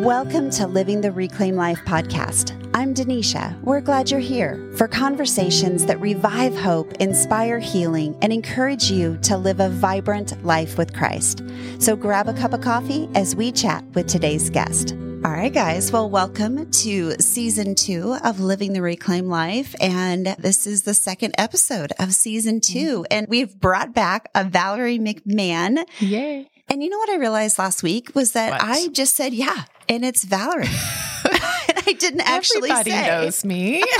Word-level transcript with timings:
Welcome 0.00 0.48
to 0.52 0.66
Living 0.66 1.02
the 1.02 1.12
Reclaim 1.12 1.56
Life 1.56 1.80
podcast. 1.84 2.58
I'm 2.72 2.94
Denisha. 2.94 3.60
We're 3.60 3.82
glad 3.82 4.10
you're 4.10 4.18
here 4.18 4.72
for 4.74 4.88
conversations 4.88 5.84
that 5.84 6.00
revive 6.00 6.56
hope, 6.56 6.94
inspire 6.94 7.58
healing, 7.58 8.16
and 8.22 8.32
encourage 8.32 8.90
you 8.90 9.18
to 9.18 9.36
live 9.36 9.60
a 9.60 9.68
vibrant 9.68 10.42
life 10.42 10.78
with 10.78 10.94
Christ. 10.94 11.42
So 11.80 11.96
grab 11.96 12.28
a 12.28 12.32
cup 12.32 12.54
of 12.54 12.62
coffee 12.62 13.10
as 13.14 13.36
we 13.36 13.52
chat 13.52 13.84
with 13.92 14.06
today's 14.06 14.48
guest. 14.48 14.92
All 15.22 15.32
right, 15.32 15.52
guys. 15.52 15.92
Well, 15.92 16.08
welcome 16.08 16.70
to 16.70 17.12
season 17.18 17.74
two 17.74 18.16
of 18.24 18.40
Living 18.40 18.72
the 18.72 18.80
Reclaim 18.80 19.28
Life. 19.28 19.74
And 19.82 20.34
this 20.38 20.66
is 20.66 20.84
the 20.84 20.94
second 20.94 21.34
episode 21.36 21.92
of 21.98 22.14
season 22.14 22.62
2 22.62 23.04
And 23.10 23.26
we've 23.28 23.54
brought 23.60 23.92
back 23.92 24.30
a 24.34 24.44
Valerie 24.44 24.98
McMahon. 24.98 25.84
Yay. 25.98 26.48
And 26.70 26.82
you 26.84 26.88
know 26.88 26.98
what 26.98 27.10
I 27.10 27.16
realized 27.16 27.58
last 27.58 27.82
week 27.82 28.14
was 28.14 28.32
that 28.32 28.52
What? 28.52 28.62
I 28.62 28.88
just 28.88 29.16
said, 29.16 29.34
yeah, 29.34 29.64
and 29.88 30.04
it's 30.04 30.22
Valerie. 30.24 30.66
and 30.66 30.72
I 31.86 31.92
didn't 31.98 32.20
actually 32.20 32.70
Everybody 32.70 32.90
say. 32.92 33.06
knows 33.08 33.44
me. 33.44 33.84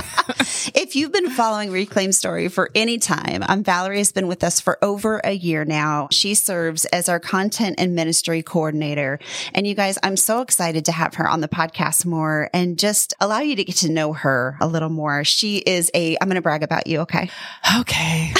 If 0.74 0.94
you've 0.94 1.10
been 1.12 1.30
following 1.30 1.70
Reclaim 1.70 2.12
Story 2.12 2.48
for 2.48 2.70
any 2.74 2.98
time, 2.98 3.42
um, 3.48 3.64
Valerie 3.64 3.98
has 3.98 4.12
been 4.12 4.28
with 4.28 4.44
us 4.44 4.60
for 4.60 4.78
over 4.84 5.18
a 5.24 5.32
year 5.32 5.64
now. 5.64 6.08
She 6.10 6.34
serves 6.34 6.84
as 6.86 7.08
our 7.08 7.18
content 7.18 7.76
and 7.78 7.94
ministry 7.94 8.42
coordinator. 8.42 9.18
And 9.54 9.66
you 9.66 9.74
guys, 9.74 9.98
I'm 10.02 10.16
so 10.16 10.42
excited 10.42 10.84
to 10.84 10.92
have 10.92 11.14
her 11.14 11.26
on 11.28 11.40
the 11.40 11.48
podcast 11.48 12.04
more 12.04 12.50
and 12.52 12.78
just 12.78 13.14
allow 13.20 13.40
you 13.40 13.56
to 13.56 13.64
get 13.64 13.76
to 13.76 13.90
know 13.90 14.12
her 14.12 14.56
a 14.60 14.66
little 14.66 14.90
more. 14.90 15.24
She 15.24 15.58
is 15.58 15.90
a, 15.94 16.16
I'm 16.20 16.28
going 16.28 16.34
to 16.36 16.42
brag 16.42 16.62
about 16.62 16.86
you. 16.86 17.00
Okay. 17.00 17.30
okay. 17.78 18.34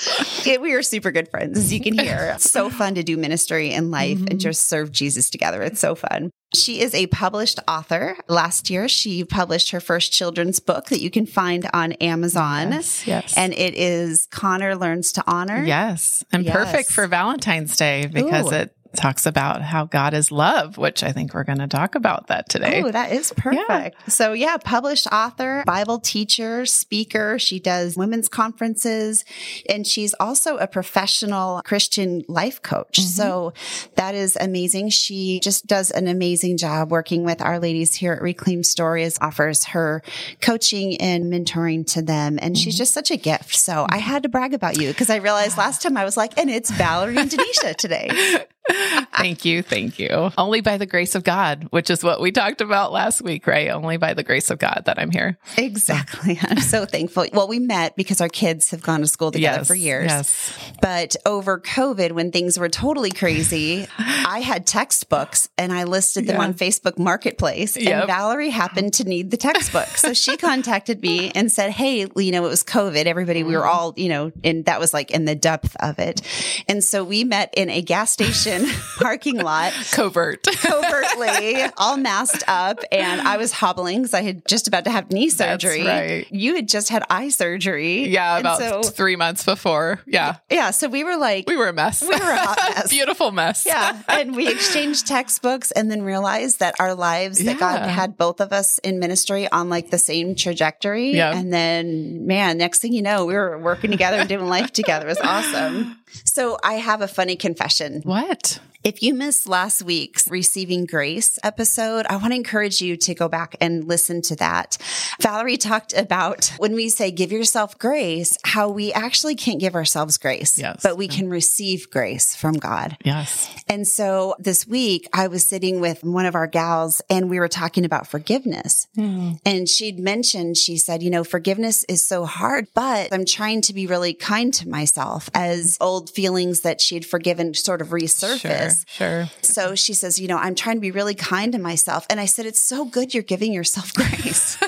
Yeah, 0.44 0.58
we 0.58 0.74
are 0.74 0.82
super 0.82 1.10
good 1.10 1.28
friends, 1.28 1.58
as 1.58 1.72
you 1.72 1.80
can 1.80 1.98
hear. 1.98 2.32
It's 2.34 2.50
so 2.50 2.70
fun 2.70 2.94
to 2.94 3.02
do 3.02 3.16
ministry 3.16 3.72
and 3.72 3.90
life 3.90 4.18
and 4.18 4.28
mm-hmm. 4.28 4.38
just 4.38 4.68
serve 4.68 4.92
Jesus 4.92 5.28
together. 5.28 5.60
It's 5.62 5.80
so 5.80 5.96
fun. 5.96 6.30
She 6.54 6.80
is 6.80 6.94
a 6.94 7.08
published 7.08 7.58
author. 7.66 8.16
Last 8.28 8.70
year, 8.70 8.86
she 8.86 9.24
published 9.24 9.70
her 9.72 9.80
first 9.80 10.12
children's 10.12 10.60
book 10.60 10.86
that 10.86 11.00
you 11.00 11.10
can 11.10 11.26
find 11.26 11.68
on 11.72 11.92
Amazon. 11.94 12.70
Yes, 12.72 13.06
yes. 13.06 13.36
And 13.36 13.52
it 13.54 13.74
is 13.74 14.28
Connor 14.30 14.76
Learns 14.76 15.12
to 15.12 15.24
Honor. 15.26 15.64
Yes. 15.64 16.24
And 16.32 16.44
Yes. 16.44 16.54
perfect 16.54 16.92
for 16.92 17.08
Valentine's 17.08 17.76
Day 17.76 18.06
because 18.06 18.52
Ooh. 18.52 18.54
it 18.54 18.76
talks 18.96 19.26
about 19.26 19.62
how 19.62 19.84
God 19.84 20.14
is 20.14 20.32
love, 20.32 20.76
which 20.78 21.02
I 21.02 21.12
think 21.12 21.34
we're 21.34 21.44
going 21.44 21.58
to 21.58 21.68
talk 21.68 21.94
about 21.94 22.28
that 22.28 22.48
today. 22.48 22.82
Oh, 22.82 22.90
that 22.90 23.12
is 23.12 23.32
perfect. 23.36 24.10
So, 24.10 24.32
yeah, 24.32 24.56
published 24.56 25.06
author, 25.12 25.62
Bible 25.66 26.00
teacher, 26.00 26.66
speaker. 26.66 27.38
She 27.38 27.60
does 27.60 27.96
women's 27.96 28.28
conferences, 28.28 29.24
and 29.68 29.86
she's 29.86 30.14
also 30.14 30.56
a 30.56 30.66
professional 30.66 31.62
Christian 31.64 32.24
life 32.28 32.62
coach. 32.62 32.98
Mm-hmm. 32.98 33.08
So, 33.08 33.52
that 33.94 34.14
is 34.14 34.36
amazing. 34.40 34.90
She 34.90 35.40
just 35.40 35.66
does 35.66 35.90
an 35.90 36.08
amazing 36.08 36.56
job 36.56 36.90
working 36.90 37.24
with 37.24 37.40
our 37.40 37.58
ladies 37.58 37.94
here 37.94 38.12
at 38.12 38.22
Reclaim 38.22 38.62
Stories, 38.62 39.18
offers 39.20 39.64
her 39.64 40.02
coaching 40.40 41.00
and 41.00 41.32
mentoring 41.32 41.86
to 41.92 42.02
them. 42.02 42.38
And 42.40 42.56
she's 42.56 42.74
mm-hmm. 42.74 42.78
just 42.78 42.94
such 42.94 43.10
a 43.10 43.16
gift. 43.16 43.54
So, 43.54 43.86
I 43.88 43.98
mm-hmm. 43.98 44.08
had 44.08 44.22
to 44.24 44.28
brag 44.28 44.54
about 44.54 44.80
you 44.80 44.88
because 44.88 45.10
I 45.10 45.16
realized 45.16 45.58
last 45.58 45.82
time 45.82 45.96
I 45.96 46.04
was 46.04 46.16
like, 46.16 46.38
and 46.38 46.50
it's 46.50 46.70
Valerie 46.70 47.16
and 47.16 47.30
Denisha 47.36 47.76
today. 47.76 48.46
thank 49.16 49.44
you. 49.44 49.62
Thank 49.62 49.98
you. 49.98 50.30
Only 50.36 50.60
by 50.60 50.76
the 50.78 50.86
grace 50.86 51.14
of 51.14 51.24
God, 51.24 51.68
which 51.70 51.90
is 51.90 52.02
what 52.02 52.20
we 52.20 52.32
talked 52.32 52.60
about 52.60 52.92
last 52.92 53.22
week, 53.22 53.46
right? 53.46 53.70
Only 53.70 53.96
by 53.96 54.14
the 54.14 54.22
grace 54.22 54.50
of 54.50 54.58
God 54.58 54.82
that 54.86 54.98
I'm 54.98 55.10
here. 55.10 55.38
Exactly. 55.56 56.38
I'm 56.42 56.58
so 56.60 56.84
thankful. 56.84 57.26
Well, 57.32 57.48
we 57.48 57.58
met 57.58 57.96
because 57.96 58.20
our 58.20 58.28
kids 58.28 58.70
have 58.70 58.82
gone 58.82 59.00
to 59.00 59.06
school 59.06 59.30
together 59.30 59.58
Yes, 59.60 59.66
for 59.68 59.74
years. 59.74 60.10
yes. 60.10 60.52
But 60.82 61.16
over 61.24 61.60
COVID, 61.60 62.12
when 62.12 62.32
things 62.32 62.58
were 62.58 62.68
totally 62.68 63.10
crazy, 63.10 63.86
I 63.98 64.40
had 64.40 64.66
textbooks 64.66 65.48
and 65.56 65.72
I 65.72 65.84
listed 65.84 66.26
them 66.26 66.36
Yeah. 66.36 66.42
on 66.42 66.54
Facebook 66.54 66.98
Marketplace. 66.98 67.76
And 67.76 68.06
Valerie 68.06 68.50
happened 68.50 68.94
to 68.94 69.04
need 69.04 69.30
the 69.30 69.36
textbook. 69.36 69.86
So 69.96 70.12
she 70.12 70.36
contacted 70.36 71.00
me 71.02 71.30
and 71.34 71.50
said, 71.50 71.70
Hey, 71.70 72.06
you 72.16 72.32
know, 72.32 72.44
it 72.44 72.48
was 72.48 72.64
COVID. 72.64 73.06
Everybody, 73.06 73.42
we 73.42 73.52
Mm. 73.52 73.56
were 73.58 73.66
all, 73.66 73.94
you 73.96 74.08
know, 74.08 74.32
and 74.44 74.64
that 74.66 74.80
was 74.80 74.92
like 74.92 75.10
in 75.10 75.24
the 75.24 75.34
depth 75.34 75.76
of 75.80 75.98
it. 75.98 76.20
And 76.68 76.82
so 76.82 77.04
we 77.04 77.24
met 77.24 77.52
in 77.56 77.70
a 77.70 77.80
gas 77.82 78.10
station 78.10 78.55
parking 78.98 79.38
lot 79.38 79.72
Covert. 79.92 80.42
covertly, 80.44 81.62
all 81.76 81.96
masked 81.96 82.44
up, 82.48 82.78
and 82.92 83.20
I 83.20 83.36
was 83.36 83.52
hobbling 83.52 83.98
because 84.02 84.14
I 84.14 84.22
had 84.22 84.46
just 84.46 84.68
about 84.68 84.84
to 84.84 84.90
have 84.90 85.10
knee 85.10 85.28
That's 85.30 85.62
surgery. 85.62 85.84
right. 85.86 86.26
You 86.32 86.54
had 86.56 86.68
just 86.68 86.88
had 86.88 87.04
eye 87.10 87.28
surgery. 87.28 88.08
yeah, 88.08 88.38
about 88.38 88.58
so, 88.58 88.82
three 88.82 89.16
months 89.16 89.44
before. 89.44 90.00
Yeah. 90.06 90.36
yeah. 90.50 90.70
So 90.70 90.88
we 90.88 91.04
were 91.04 91.16
like, 91.16 91.46
We 91.48 91.56
were 91.56 91.68
a 91.68 91.72
mess. 91.72 92.02
We 92.02 92.08
were 92.08 92.14
a 92.14 92.36
hot 92.38 92.58
mess. 92.76 92.90
Beautiful 92.90 93.32
mess. 93.32 93.64
yeah. 93.66 94.00
And 94.08 94.36
we 94.36 94.48
exchanged 94.48 95.06
textbooks 95.06 95.70
and 95.72 95.90
then 95.90 96.02
realized 96.02 96.60
that 96.60 96.74
our 96.78 96.94
lives, 96.94 97.42
that 97.44 97.58
God 97.58 97.82
had 97.88 98.16
both 98.16 98.40
of 98.40 98.52
us 98.52 98.78
in 98.78 98.98
ministry 98.98 99.50
on 99.50 99.68
like 99.68 99.90
the 99.90 99.98
same 99.98 100.34
trajectory. 100.34 101.12
Yeah. 101.12 101.36
And 101.36 101.52
then, 101.52 102.26
man, 102.26 102.58
next 102.58 102.80
thing 102.80 102.92
you 102.92 103.02
know, 103.02 103.26
we 103.26 103.34
were 103.34 103.58
working 103.58 103.90
together 103.90 104.18
and 104.18 104.28
doing 104.28 104.46
life 104.46 104.72
together. 104.72 105.06
It 105.06 105.10
was 105.10 105.18
awesome. 105.20 105.98
So 106.24 106.58
I 106.62 106.74
have 106.74 107.00
a 107.02 107.08
funny 107.08 107.36
confession. 107.36 108.02
What? 108.02 108.60
If 108.86 109.02
you 109.02 109.14
missed 109.14 109.48
last 109.48 109.82
week's 109.82 110.28
Receiving 110.28 110.86
Grace 110.86 111.40
episode, 111.42 112.06
I 112.08 112.14
want 112.18 112.28
to 112.28 112.36
encourage 112.36 112.80
you 112.80 112.96
to 112.98 113.16
go 113.16 113.28
back 113.28 113.56
and 113.60 113.82
listen 113.84 114.22
to 114.22 114.36
that. 114.36 114.78
Valerie 115.20 115.56
talked 115.56 115.92
about 115.92 116.52
when 116.58 116.72
we 116.72 116.88
say 116.88 117.10
give 117.10 117.32
yourself 117.32 117.76
grace, 117.78 118.38
how 118.44 118.68
we 118.68 118.92
actually 118.92 119.34
can't 119.34 119.58
give 119.58 119.74
ourselves 119.74 120.18
grace, 120.18 120.56
Yes. 120.56 120.82
but 120.84 120.96
we 120.96 121.08
can 121.08 121.28
receive 121.28 121.90
grace 121.90 122.36
from 122.36 122.54
God. 122.54 122.96
Yes. 123.04 123.52
And 123.66 123.88
so 123.88 124.36
this 124.38 124.68
week 124.68 125.08
I 125.12 125.26
was 125.26 125.44
sitting 125.44 125.80
with 125.80 126.04
one 126.04 126.24
of 126.24 126.36
our 126.36 126.46
gals 126.46 127.02
and 127.10 127.28
we 127.28 127.40
were 127.40 127.48
talking 127.48 127.84
about 127.84 128.06
forgiveness. 128.06 128.86
Hmm. 128.94 129.32
And 129.44 129.68
she'd 129.68 129.98
mentioned, 129.98 130.58
she 130.58 130.76
said, 130.76 131.02
you 131.02 131.10
know, 131.10 131.24
forgiveness 131.24 131.82
is 131.88 132.04
so 132.04 132.24
hard, 132.24 132.68
but 132.72 133.12
I'm 133.12 133.24
trying 133.24 133.62
to 133.62 133.74
be 133.74 133.88
really 133.88 134.14
kind 134.14 134.54
to 134.54 134.68
myself 134.68 135.28
as 135.34 135.76
old 135.80 136.08
feelings 136.08 136.60
that 136.60 136.80
she'd 136.80 137.04
forgiven 137.04 137.52
sort 137.52 137.82
of 137.82 137.88
resurface. 137.88 138.38
Sure. 138.38 138.75
Sure. 138.88 139.28
So 139.42 139.74
she 139.74 139.94
says, 139.94 140.18
you 140.18 140.28
know, 140.28 140.36
I'm 140.36 140.54
trying 140.54 140.76
to 140.76 140.80
be 140.80 140.90
really 140.90 141.14
kind 141.14 141.52
to 141.52 141.58
myself. 141.58 142.06
And 142.10 142.20
I 142.20 142.26
said, 142.26 142.46
it's 142.46 142.60
so 142.60 142.84
good 142.84 143.14
you're 143.14 143.22
giving 143.22 143.52
yourself 143.52 143.92
grace. 143.94 144.58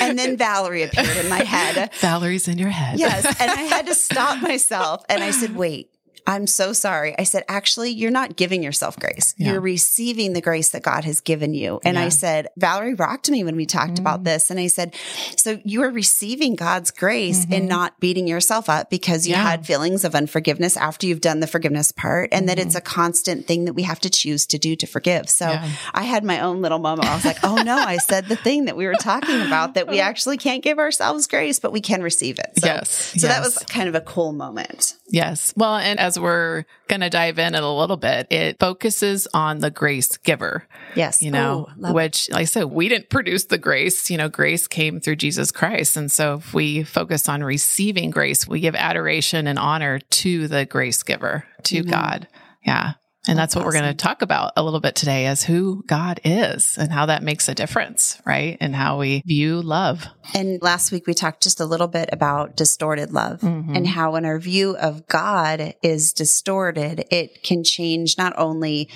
and 0.00 0.18
then 0.18 0.36
Valerie 0.36 0.82
appeared 0.82 1.16
in 1.16 1.28
my 1.28 1.44
head. 1.44 1.92
Valerie's 1.94 2.48
in 2.48 2.58
your 2.58 2.70
head. 2.70 2.98
Yes. 2.98 3.24
And 3.40 3.50
I 3.50 3.62
had 3.62 3.86
to 3.86 3.94
stop 3.94 4.42
myself. 4.42 5.04
And 5.08 5.22
I 5.22 5.30
said, 5.30 5.54
wait, 5.56 5.90
I'm 6.26 6.46
so 6.46 6.72
sorry. 6.72 7.14
I 7.18 7.24
said, 7.24 7.44
actually, 7.48 7.90
you're 7.90 8.10
not 8.10 8.36
giving 8.36 8.62
yourself 8.62 8.98
grace. 8.98 9.34
Yeah. 9.36 9.52
You're 9.52 9.60
receiving 9.60 10.32
the 10.32 10.40
grace 10.40 10.70
that 10.70 10.82
God 10.82 11.04
has 11.04 11.20
given 11.20 11.52
you. 11.52 11.80
And 11.84 11.98
I 11.98 12.08
said, 12.08 12.48
Valerie 12.56 12.94
rocked 12.94 13.30
me 13.30 13.44
when 13.44 13.56
we 13.56 13.66
talked 13.66 13.98
about 13.98 14.20
mm. 14.20 14.24
this. 14.24 14.50
And 14.50 14.58
I 14.58 14.68
said, 14.68 14.94
so 15.36 15.60
you 15.64 15.82
are 15.82 15.90
receiving 15.90 16.54
God's 16.54 16.90
grace 16.90 17.44
and 17.44 17.52
mm-hmm. 17.52 17.68
not 17.68 18.00
beating 18.00 18.26
yourself 18.26 18.70
up 18.70 18.88
because 18.88 19.26
you 19.26 19.34
Yeah. 19.34 19.42
had 19.42 19.66
feelings 19.66 20.04
of 20.04 20.14
unforgiveness 20.14 20.76
after 20.78 21.06
you've 21.06 21.20
done 21.20 21.40
the 21.40 21.46
forgiveness 21.46 21.92
part 21.92 22.30
and 22.32 22.48
that 22.48 22.58
it's 22.58 22.68
mm-hmm. 22.68 22.78
a 22.78 22.80
constant 22.80 23.46
thing 23.46 23.66
that 23.66 23.74
we 23.74 23.82
have 23.82 24.00
to 24.00 24.10
choose 24.10 24.46
to 24.46 24.58
do 24.58 24.76
to 24.76 24.86
forgive. 24.86 25.28
So 25.28 25.50
Yeah. 25.50 25.68
I 25.92 26.04
had 26.04 26.24
my 26.24 26.40
own 26.40 26.62
little 26.62 26.78
moment. 26.78 27.08
I 27.08 27.14
was 27.14 27.24
like, 27.24 27.44
oh 27.44 27.56
no, 27.56 27.76
I 27.76 27.98
said 27.98 28.26
the 28.26 28.36
thing 28.36 28.64
that 28.64 28.76
we 28.76 28.86
were 28.86 28.94
talking 28.94 29.42
about 29.42 29.74
that 29.74 29.88
we 29.88 30.00
actually 30.14 30.38
can't 30.38 30.62
give 30.62 30.78
ourselves 30.78 31.26
grace, 31.26 31.58
but 31.58 31.70
we 31.70 31.82
can 31.82 32.02
receive 32.02 32.38
it. 32.38 32.52
So, 32.58 32.66
Yes, 32.66 32.90
So 33.18 33.26
that 33.26 33.42
was 33.42 33.58
kind 33.68 33.88
of 33.88 33.94
a 33.94 34.00
cool 34.00 34.32
moment. 34.32 34.94
Yes. 35.08 35.52
Well, 35.56 35.76
and 35.76 36.00
as 36.00 36.13
we're 36.18 36.64
going 36.88 37.00
to 37.00 37.10
dive 37.10 37.38
in 37.38 37.54
it 37.54 37.62
a 37.62 37.68
little 37.68 37.96
bit, 37.96 38.26
it 38.30 38.58
focuses 38.58 39.26
on 39.34 39.58
the 39.58 39.70
grace 39.70 40.16
giver, 40.18 40.66
Yes. 40.94 41.22
you 41.22 41.30
know, 41.30 41.68
Oh, 41.82 41.92
which, 41.92 42.30
like 42.30 42.40
I 42.40 42.44
said, 42.44 42.64
we 42.64 42.88
didn't 42.88 43.10
produce 43.10 43.44
the 43.44 43.58
grace. 43.58 44.10
You 44.10 44.18
know, 44.18 44.28
grace 44.28 44.66
came 44.66 45.00
through 45.00 45.16
Jesus 45.16 45.50
Christ. 45.50 45.96
And 45.96 46.10
so 46.10 46.34
if 46.34 46.54
we 46.54 46.82
focus 46.84 47.28
on 47.28 47.42
receiving 47.42 48.10
grace, 48.10 48.46
we 48.46 48.60
give 48.60 48.74
adoration 48.74 49.46
and 49.46 49.58
honor 49.58 49.98
to 49.98 50.48
the 50.48 50.64
grace 50.66 51.02
giver, 51.02 51.44
to 51.64 51.82
God. 51.82 52.28
Yeah. 52.64 52.92
And 53.26 53.38
that's, 53.38 53.56
what 53.56 53.64
we're 53.64 53.72
going 53.72 53.84
to 53.84 53.94
talk 53.94 54.22
about 54.22 54.52
a 54.56 54.62
little 54.62 54.80
bit 54.80 54.94
today 54.94 55.26
is 55.28 55.42
who 55.42 55.82
God 55.86 56.20
is 56.24 56.76
and 56.76 56.92
how 56.92 57.06
that 57.06 57.22
makes 57.22 57.48
a 57.48 57.54
difference, 57.54 58.20
right? 58.26 58.58
And 58.60 58.74
how 58.74 58.98
we 58.98 59.22
view 59.24 59.62
love. 59.62 60.06
And 60.34 60.60
last 60.62 60.92
week 60.92 61.06
we 61.06 61.14
talked 61.14 61.42
just 61.42 61.60
a 61.60 61.64
little 61.64 61.88
bit 61.88 62.10
about 62.12 62.56
distorted 62.56 63.12
love 63.12 63.40
Mm-hmm. 63.40 63.76
and 63.76 63.86
how 63.86 64.12
when 64.12 64.24
our 64.24 64.38
view 64.38 64.76
of 64.76 65.06
God 65.06 65.74
is 65.82 66.12
distorted, 66.12 67.04
it 67.10 67.42
can 67.42 67.64
change 67.64 68.16
not 68.18 68.32
only 68.38 68.88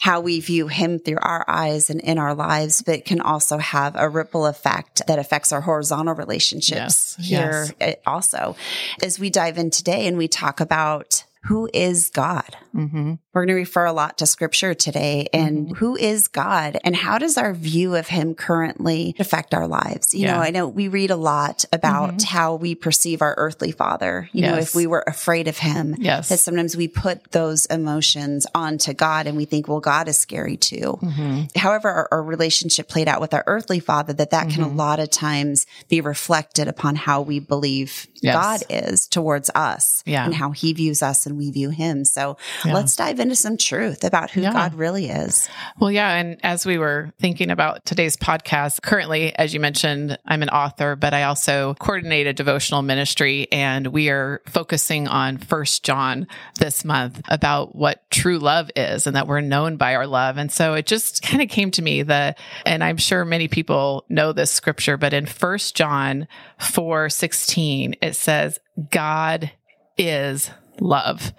how 0.00 0.20
we 0.20 0.40
view 0.40 0.68
him 0.68 0.98
through 0.98 1.18
our 1.20 1.44
eyes 1.46 1.90
and 1.90 2.00
in 2.00 2.18
our 2.18 2.34
lives, 2.34 2.82
but 2.82 2.94
it 2.94 3.04
can 3.04 3.20
also 3.20 3.58
have 3.58 3.94
a 3.96 4.08
ripple 4.08 4.46
effect 4.46 5.02
that 5.06 5.18
affects 5.18 5.52
our 5.52 5.60
horizontal 5.60 6.14
relationships 6.14 7.16
Yes, 7.18 7.28
here 7.28 7.66
uh, 7.80 7.92
also. 8.06 8.56
As 9.02 9.18
we 9.18 9.28
dive 9.30 9.58
in 9.58 9.70
today 9.70 10.06
and 10.06 10.16
we 10.16 10.26
talk 10.28 10.60
about 10.60 11.24
who 11.44 11.68
is 11.72 12.10
God? 12.10 12.56
Mm-hmm. 12.74 13.14
We're 13.32 13.42
going 13.42 13.48
to 13.48 13.54
refer 13.54 13.86
a 13.86 13.92
lot 13.92 14.18
to 14.18 14.26
scripture 14.26 14.74
today 14.74 15.28
and 15.32 15.68
Mhm. 15.68 15.76
who 15.76 15.96
is 15.96 16.28
God 16.28 16.78
and 16.84 16.94
how 16.94 17.16
does 17.18 17.38
our 17.38 17.54
view 17.54 17.94
of 17.96 18.08
him 18.08 18.34
currently 18.34 19.14
affect 19.18 19.54
our 19.54 19.66
lives? 19.66 20.12
You 20.14 20.22
Yeah. 20.26 20.34
know, 20.34 20.40
I 20.42 20.50
know 20.50 20.68
we 20.68 20.88
read 20.88 21.10
a 21.10 21.16
lot 21.16 21.64
about 21.72 22.14
Mhm. 22.18 22.22
how 22.24 22.54
we 22.56 22.74
perceive 22.74 23.22
our 23.22 23.34
earthly 23.38 23.72
father. 23.72 24.28
You 24.32 24.42
know, 24.42 24.56
if 24.58 24.74
we 24.74 24.86
were 24.86 25.04
afraid 25.06 25.48
of 25.48 25.58
him, 25.58 25.96
Yes. 25.98 26.28
that 26.28 26.40
sometimes 26.40 26.76
we 26.76 26.88
put 26.88 27.30
those 27.32 27.66
emotions 27.66 28.46
onto 28.54 28.92
God 28.92 29.26
and 29.26 29.36
we 29.36 29.44
think, 29.44 29.66
well, 29.68 29.80
God 29.80 30.08
is 30.08 30.18
scary 30.18 30.56
too. 30.56 30.98
Mm-hmm. 31.02 31.42
However, 31.58 31.88
our, 31.88 32.08
our 32.12 32.22
relationship 32.22 32.88
played 32.88 33.08
out 33.08 33.20
with 33.20 33.32
our 33.32 33.44
earthly 33.46 33.80
father, 33.80 34.12
that 34.14 34.30
that 34.30 34.50
can 34.50 34.62
a 34.62 34.68
Mhm. 34.68 34.76
lot 34.76 35.00
of 35.00 35.10
times 35.10 35.66
be 35.88 36.00
reflected 36.00 36.68
upon 36.68 36.96
how 36.96 37.22
we 37.22 37.38
believe 37.38 38.06
Yes. 38.22 38.34
God 38.34 38.62
is 38.68 39.06
towards 39.06 39.50
us 39.54 40.02
Yeah. 40.04 40.24
and 40.26 40.34
how 40.34 40.50
he 40.50 40.72
views 40.74 41.02
us 41.02 41.26
and 41.30 41.38
we 41.38 41.50
view 41.50 41.70
him. 41.70 42.04
So 42.04 42.36
Yeah. 42.64 42.74
let's 42.74 42.94
dive 42.94 43.20
into 43.20 43.34
some 43.34 43.56
truth 43.56 44.04
about 44.04 44.30
who 44.30 44.42
Yeah. 44.42 44.52
God 44.52 44.74
really 44.74 45.08
is. 45.08 45.48
Well, 45.78 45.90
yeah. 45.90 46.12
And 46.14 46.36
as 46.42 46.66
we 46.66 46.76
were 46.76 47.12
thinking 47.18 47.50
about 47.50 47.86
today's 47.86 48.16
podcast, 48.16 48.82
currently, 48.82 49.34
as 49.36 49.54
you 49.54 49.60
mentioned, 49.60 50.18
I'm 50.26 50.42
an 50.42 50.50
author, 50.50 50.96
but 50.96 51.14
I 51.14 51.22
also 51.22 51.74
coordinate 51.78 52.26
a 52.26 52.32
devotional 52.32 52.82
ministry 52.82 53.48
and 53.50 53.86
we 53.88 54.08
are 54.10 54.42
focusing 54.46 55.08
on 55.08 55.38
First 55.38 55.84
John 55.84 56.26
this 56.58 56.84
month 56.84 57.22
about 57.28 57.74
what 57.74 58.02
true 58.10 58.38
love 58.38 58.70
is 58.76 59.06
and 59.06 59.16
that 59.16 59.26
we're 59.26 59.40
known 59.40 59.76
by 59.76 59.94
our 59.94 60.06
love. 60.06 60.36
And 60.36 60.50
so 60.52 60.74
it 60.74 60.86
just 60.86 61.22
kind 61.22 61.42
of 61.42 61.48
came 61.48 61.70
to 61.72 61.82
me 61.82 62.02
that, 62.02 62.38
and 62.66 62.82
I'm 62.82 62.96
sure 62.96 63.24
many 63.24 63.48
people 63.48 64.04
know 64.08 64.32
this 64.32 64.50
scripture, 64.50 64.96
but 64.96 65.12
in 65.14 65.26
First 65.26 65.76
John 65.76 66.26
4 66.58 67.08
16, 67.08 67.94
it 68.02 68.16
says, 68.16 68.58
God 68.90 69.50
is 69.98 70.50
love. 70.80 71.32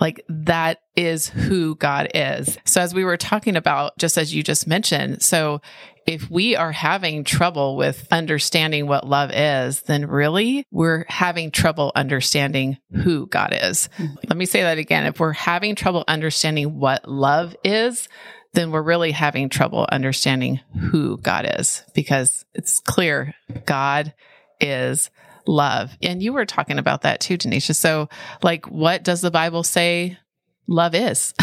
Like 0.00 0.24
that 0.28 0.80
is 0.96 1.28
who 1.28 1.76
God 1.76 2.10
is. 2.14 2.58
So 2.64 2.80
as 2.80 2.92
we 2.92 3.04
were 3.04 3.16
talking 3.16 3.56
about, 3.56 3.96
just 3.96 4.18
as 4.18 4.34
you 4.34 4.42
just 4.42 4.66
mentioned, 4.66 5.22
so 5.22 5.60
if 6.06 6.28
we 6.28 6.56
are 6.56 6.72
having 6.72 7.24
trouble 7.24 7.76
with 7.76 8.06
understanding 8.10 8.86
what 8.86 9.06
love 9.06 9.30
is, 9.32 9.82
then 9.82 10.06
really 10.06 10.66
we're 10.70 11.04
having 11.08 11.50
trouble 11.50 11.92
understanding 11.94 12.76
who 12.92 13.26
God 13.26 13.50
is. 13.52 13.88
Mm-hmm. 13.96 14.14
Let 14.28 14.36
me 14.36 14.46
say 14.46 14.62
that 14.62 14.78
again. 14.78 15.06
If 15.06 15.20
we're 15.20 15.32
having 15.32 15.76
trouble 15.76 16.04
understanding 16.06 16.78
what 16.78 17.08
love 17.08 17.56
is, 17.64 18.08
then 18.52 18.70
we're 18.70 18.82
really 18.82 19.12
having 19.12 19.48
trouble 19.48 19.86
understanding 19.90 20.60
who 20.78 21.18
God 21.18 21.46
is 21.58 21.82
because 21.94 22.44
it's 22.54 22.80
clear 22.80 23.34
God 23.64 24.14
is 24.60 25.10
love. 25.46 25.96
And 26.02 26.22
you 26.22 26.32
were 26.32 26.46
talking 26.46 26.78
about 26.78 27.02
that 27.02 27.20
too, 27.20 27.36
Denisha. 27.38 27.74
So, 27.74 28.08
like, 28.42 28.66
what 28.66 29.02
does 29.02 29.20
the 29.20 29.30
Bible 29.30 29.62
say 29.62 30.18
love 30.66 30.94
is? 30.94 31.34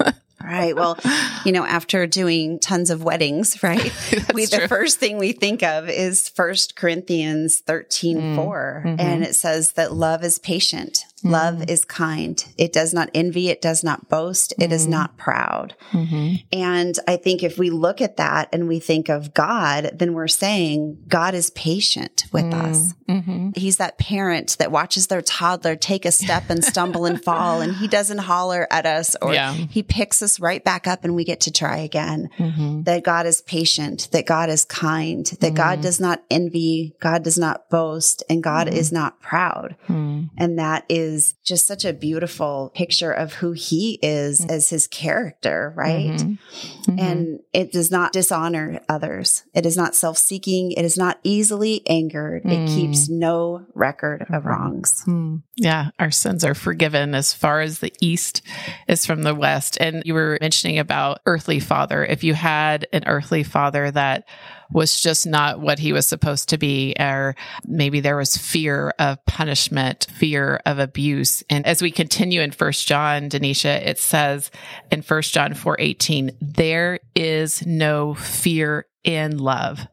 All 0.00 0.12
right. 0.44 0.74
Well, 0.74 0.98
you 1.44 1.52
know, 1.52 1.64
after 1.66 2.06
doing 2.06 2.58
tons 2.58 2.90
of 2.90 3.02
weddings, 3.04 3.62
right? 3.62 3.92
we, 4.34 4.46
the 4.46 4.58
true. 4.58 4.68
first 4.68 4.98
thing 4.98 5.18
we 5.18 5.32
think 5.32 5.62
of 5.62 5.88
is 5.88 6.28
First 6.28 6.76
Corinthians 6.76 7.60
13, 7.60 8.18
Mm. 8.18 8.36
4. 8.36 8.82
Mhm. 8.86 9.00
And 9.00 9.24
it 9.24 9.34
says 9.34 9.72
that 9.72 9.92
love 9.92 10.24
is 10.24 10.38
patient. 10.38 11.04
Love 11.24 11.56
Mm. 11.56 11.70
is 11.70 11.84
kind. 11.84 12.44
It 12.56 12.72
does 12.72 12.94
not 12.94 13.10
envy. 13.14 13.48
It 13.48 13.60
does 13.60 13.82
not 13.82 14.08
boast. 14.08 14.54
It 14.58 14.70
is 14.72 14.86
Mm. 14.86 14.90
not 14.90 15.16
proud. 15.16 15.74
Mm-hmm. 15.92 16.34
And 16.52 16.94
I 17.08 17.16
think 17.16 17.42
if 17.42 17.58
we 17.58 17.70
look 17.70 18.00
at 18.00 18.16
that 18.18 18.48
and 18.52 18.68
we 18.68 18.78
think 18.78 19.08
of 19.08 19.34
God, 19.34 19.90
then 19.98 20.14
we're 20.14 20.28
saying 20.28 20.98
God 21.08 21.34
is 21.34 21.50
patient 21.50 22.24
with 22.32 22.52
us. 22.54 22.94
Mm-hmm. 23.08 23.50
He's 23.56 23.78
that 23.78 23.98
parent 23.98 24.56
that 24.58 24.70
watches 24.70 25.08
their 25.08 25.22
toddler 25.22 25.74
take 25.76 26.04
a 26.04 26.12
step 26.12 26.44
and 26.50 26.62
stumble 26.64 27.04
and 27.04 27.22
fall, 27.22 27.60
and 27.60 27.74
he 27.76 27.88
doesn't 27.88 28.18
holler 28.18 28.68
at 28.70 28.86
us 28.86 29.16
or 29.20 29.32
Yeah. 29.34 29.52
he 29.54 29.82
picks 29.82 30.22
us 30.22 30.38
right 30.38 30.62
back 30.62 30.86
up 30.86 31.04
and 31.04 31.14
we 31.16 31.24
get 31.24 31.40
to 31.40 31.50
try 31.50 31.78
again. 31.78 32.30
Mm-hmm. 32.38 32.82
That 32.84 33.02
God 33.02 33.26
is 33.26 33.40
patient, 33.42 34.08
that 34.12 34.26
God 34.26 34.50
is 34.50 34.64
kind, 34.64 35.26
that 35.40 35.54
God 35.54 35.78
Mhm. 35.78 35.82
does 35.82 35.98
not 36.00 36.22
envy, 36.30 36.94
God 37.00 37.24
does 37.24 37.38
not 37.38 37.68
boast, 37.70 38.22
and 38.30 38.42
God 38.42 38.68
is 38.68 38.92
not 38.92 39.20
proud. 39.20 39.74
Mm-hmm. 39.88 40.24
And 40.36 40.58
that 40.58 40.84
is 40.88 41.07
just 41.44 41.66
such 41.66 41.84
a 41.84 41.92
beautiful 41.92 42.70
picture 42.74 43.12
of 43.12 43.34
who 43.34 43.52
he 43.52 43.98
is 44.02 44.44
as 44.44 44.70
his 44.70 44.86
character, 44.86 45.72
right? 45.76 46.10
Mm-hmm. 46.18 46.98
And 46.98 47.40
it 47.52 47.72
does 47.72 47.90
not 47.90 48.12
dishonor 48.12 48.80
others. 48.88 49.44
It 49.54 49.66
is 49.66 49.76
not 49.76 49.94
self 49.94 50.18
seeking. 50.18 50.72
It 50.72 50.84
is 50.84 50.96
not 50.96 51.18
easily 51.22 51.82
angered. 51.88 52.42
It 52.44 52.58
Mm. 52.68 52.74
keeps 52.74 53.08
no 53.08 53.66
record 53.74 54.26
of 54.32 54.44
wrongs. 54.44 55.02
Hmm. 55.04 55.36
Yeah, 55.56 55.90
our 55.98 56.10
sins 56.10 56.44
are 56.44 56.54
forgiven 56.54 57.14
as 57.14 57.32
far 57.32 57.60
as 57.60 57.78
the 57.78 57.92
east 58.00 58.42
is 58.88 59.04
from 59.06 59.22
the 59.22 59.34
west. 59.34 59.78
And 59.80 60.02
you 60.04 60.14
were 60.14 60.38
mentioning 60.40 60.78
about 60.78 61.20
earthly 61.26 61.60
father. 61.60 62.04
If 62.04 62.24
you 62.24 62.34
had 62.34 62.86
an 62.92 63.04
earthly 63.06 63.42
father 63.42 63.90
that 63.90 64.24
was 64.70 65.00
just 65.00 65.26
not 65.26 65.60
what 65.60 65.78
he 65.78 65.92
was 65.92 66.06
supposed 66.06 66.50
to 66.50 66.58
be, 66.58 66.94
or 67.00 67.34
maybe 67.64 68.00
there 68.00 68.16
was 68.16 68.36
fear 68.36 68.92
of 68.98 69.24
punishment, 69.24 70.06
fear 70.10 70.60
of 70.66 70.78
abuse. 70.78 71.42
And 71.48 71.66
as 71.66 71.80
we 71.80 71.90
continue 71.90 72.40
in 72.40 72.50
First 72.50 72.86
John, 72.86 73.30
Denisha, 73.30 73.80
it 73.86 73.98
says 73.98 74.50
in 74.90 75.02
First 75.02 75.32
John 75.32 75.54
four 75.54 75.76
eighteen, 75.78 76.32
there 76.40 77.00
is 77.14 77.64
no 77.66 78.14
fear 78.14 78.86
in 79.04 79.38
love. 79.38 79.86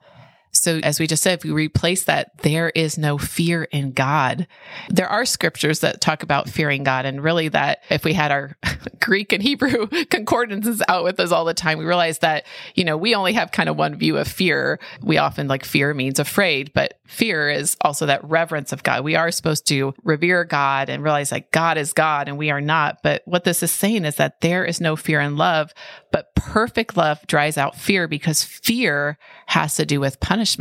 So, 0.66 0.80
as 0.82 1.00
we 1.00 1.06
just 1.06 1.22
said, 1.22 1.38
if 1.38 1.44
we 1.44 1.52
replace 1.52 2.06
that, 2.06 2.40
there 2.40 2.72
is 2.72 2.98
no 2.98 3.20
fear 3.20 3.66
in 3.66 3.92
God. 3.92 4.48
There 4.90 5.08
are 5.08 5.24
scriptures 5.24 5.82
that 5.82 6.02
talk 6.02 6.24
about 6.24 6.50
fearing 6.50 6.84
God. 6.84 7.06
And 7.06 7.24
really, 7.24 7.50
that 7.50 7.84
if 7.92 8.04
we 8.04 8.14
had 8.14 8.32
our 8.32 8.58
Greek 9.00 9.32
and 9.32 9.44
Hebrew 9.44 9.86
concordances 10.10 10.82
out 10.88 11.04
with 11.04 11.20
us 11.20 11.32
all 11.32 11.46
the 11.46 11.54
time, 11.54 11.78
we 11.78 11.86
realize 11.86 12.18
that, 12.20 12.48
you 12.74 12.84
know, 12.84 12.98
we 12.98 13.14
only 13.14 13.34
have 13.34 13.52
kind 13.52 13.70
of 13.70 13.78
one 13.78 13.94
view 13.94 14.18
of 14.18 14.28
fear. 14.28 14.80
We 15.04 15.20
often 15.20 15.48
like 15.48 15.64
fear 15.64 15.94
means 15.94 16.18
afraid, 16.18 16.74
but 16.74 16.96
fear 17.06 17.48
is 17.52 17.78
also 17.82 18.08
that 18.08 18.24
reverence 18.24 18.74
of 18.74 18.82
God. 18.82 19.04
We 19.04 19.16
are 19.16 19.30
supposed 19.30 19.68
to 19.68 19.94
revere 20.04 20.46
God 20.46 20.90
and 20.90 21.04
realize 21.04 21.30
that 21.30 21.52
God 21.52 21.78
is 21.78 21.94
God 21.94 22.28
and 22.28 22.40
we 22.40 22.50
are 22.50 22.60
not. 22.60 23.04
But 23.04 23.22
what 23.26 23.44
this 23.44 23.62
is 23.62 23.70
saying 23.70 24.06
is 24.06 24.16
that 24.16 24.42
there 24.42 24.66
is 24.66 24.82
no 24.82 24.96
fear 24.96 25.20
in 25.20 25.38
love, 25.38 25.76
but 26.12 26.34
perfect 26.34 26.98
love 26.98 27.20
dries 27.28 27.56
out 27.56 27.76
fear 27.76 28.08
because 28.08 28.44
fear 28.44 29.20
has 29.46 29.76
to 29.76 29.86
do 29.86 30.00
with 30.00 30.20
punishment. 30.20 30.55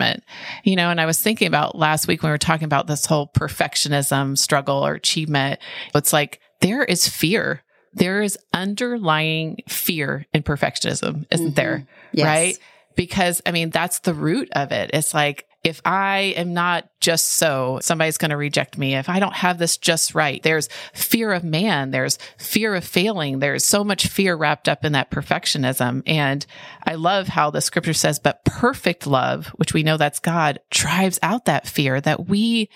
You 0.65 0.77
know, 0.77 0.91
and 0.91 1.01
I 1.01 1.07
was 1.07 1.21
thinking 1.21 1.47
about 1.49 1.77
last 1.77 2.07
week 2.09 2.23
when 2.23 2.31
we 2.31 2.35
were 2.35 2.39
talking 2.39 2.65
about 2.67 2.87
this 2.87 3.07
whole 3.07 3.29
perfectionism 3.29 4.37
struggle 4.39 4.85
or 4.87 4.95
achievement. 4.95 5.61
It's 5.95 6.13
like 6.13 6.41
there 6.61 6.85
is 6.85 7.09
fear. 7.09 7.63
There 7.93 8.23
is 8.23 8.39
underlying 8.53 9.59
fear 9.69 10.27
in 10.35 10.43
perfectionism, 10.43 11.27
isn't 11.31 11.53
Mhm. 11.53 11.55
there? 11.55 11.87
Yes. 12.13 12.25
Right? 12.27 12.59
Because 12.97 13.41
I 13.47 13.51
mean, 13.53 13.71
that's 13.71 14.01
the 14.01 14.15
root 14.15 14.49
of 14.53 14.73
it. 14.73 14.91
It's 14.93 15.15
like, 15.15 15.47
if 15.65 15.81
I 15.85 16.35
am 16.37 16.53
not 16.53 16.89
just 17.01 17.27
so, 17.33 17.79
somebody's 17.83 18.19
going 18.19 18.31
to 18.31 18.37
reject 18.37 18.77
me. 18.77 18.95
If 18.95 19.09
I 19.09 19.19
don't 19.19 19.35
have 19.35 19.59
this 19.59 19.77
just 19.79 20.15
right, 20.15 20.43
there's 20.43 20.69
fear 20.93 21.33
of 21.33 21.43
man. 21.43 21.91
There's 21.91 22.19
fear 22.39 22.75
of 22.75 22.85
failing. 22.85 23.39
There's 23.39 23.65
so 23.65 23.83
much 23.83 24.07
fear 24.07 24.37
wrapped 24.37 24.69
up 24.69 24.85
in 24.85 24.93
that 24.93 25.11
perfectionism. 25.11 26.03
And 26.07 26.45
I 26.87 26.95
love 26.97 27.29
how 27.29 27.51
the 27.51 27.63
scripture 27.63 27.95
says, 27.95 28.19
but 28.19 28.45
perfect 28.45 29.07
love, 29.07 29.47
which 29.57 29.73
we 29.73 29.83
know 29.83 29.97
that's 29.97 30.21
God, 30.21 30.61
drives 30.71 31.19
out 31.23 31.47
that 31.47 31.67
fear 31.67 32.01
that 32.01 32.29
we, 32.29 32.69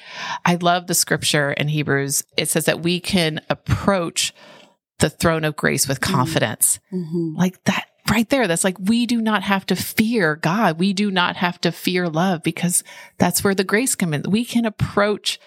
I 0.44 0.54
love 0.56 0.86
the 0.86 0.94
scripture 0.94 1.52
in 1.52 1.68
Hebrews. 1.68 2.24
It 2.38 2.48
says 2.48 2.64
that 2.64 2.80
we 2.80 3.00
can 3.00 3.42
approach 3.50 4.32
the 4.98 5.10
throne 5.10 5.44
of 5.44 5.54
grace 5.56 5.86
with 5.86 6.00
confidence 6.00 6.80
Mhm. 6.92 7.36
like 7.36 7.62
that 7.64 7.87
right 8.10 8.28
there. 8.28 8.46
That's 8.46 8.64
like, 8.64 8.78
we 8.78 9.06
do 9.06 9.20
not 9.20 9.42
have 9.42 9.66
to 9.66 9.76
fear 9.76 10.36
God. 10.36 10.78
We 10.78 10.92
do 10.92 11.10
not 11.10 11.36
have 11.36 11.60
to 11.62 11.72
fear 11.72 12.08
love 12.08 12.42
because 12.42 12.84
that's 13.18 13.42
where 13.42 13.54
the 13.54 13.64
grace 13.64 13.94
comes 13.94 14.14
in. 14.16 14.30
We 14.30 14.44
can 14.44 14.64
approach 14.64 15.38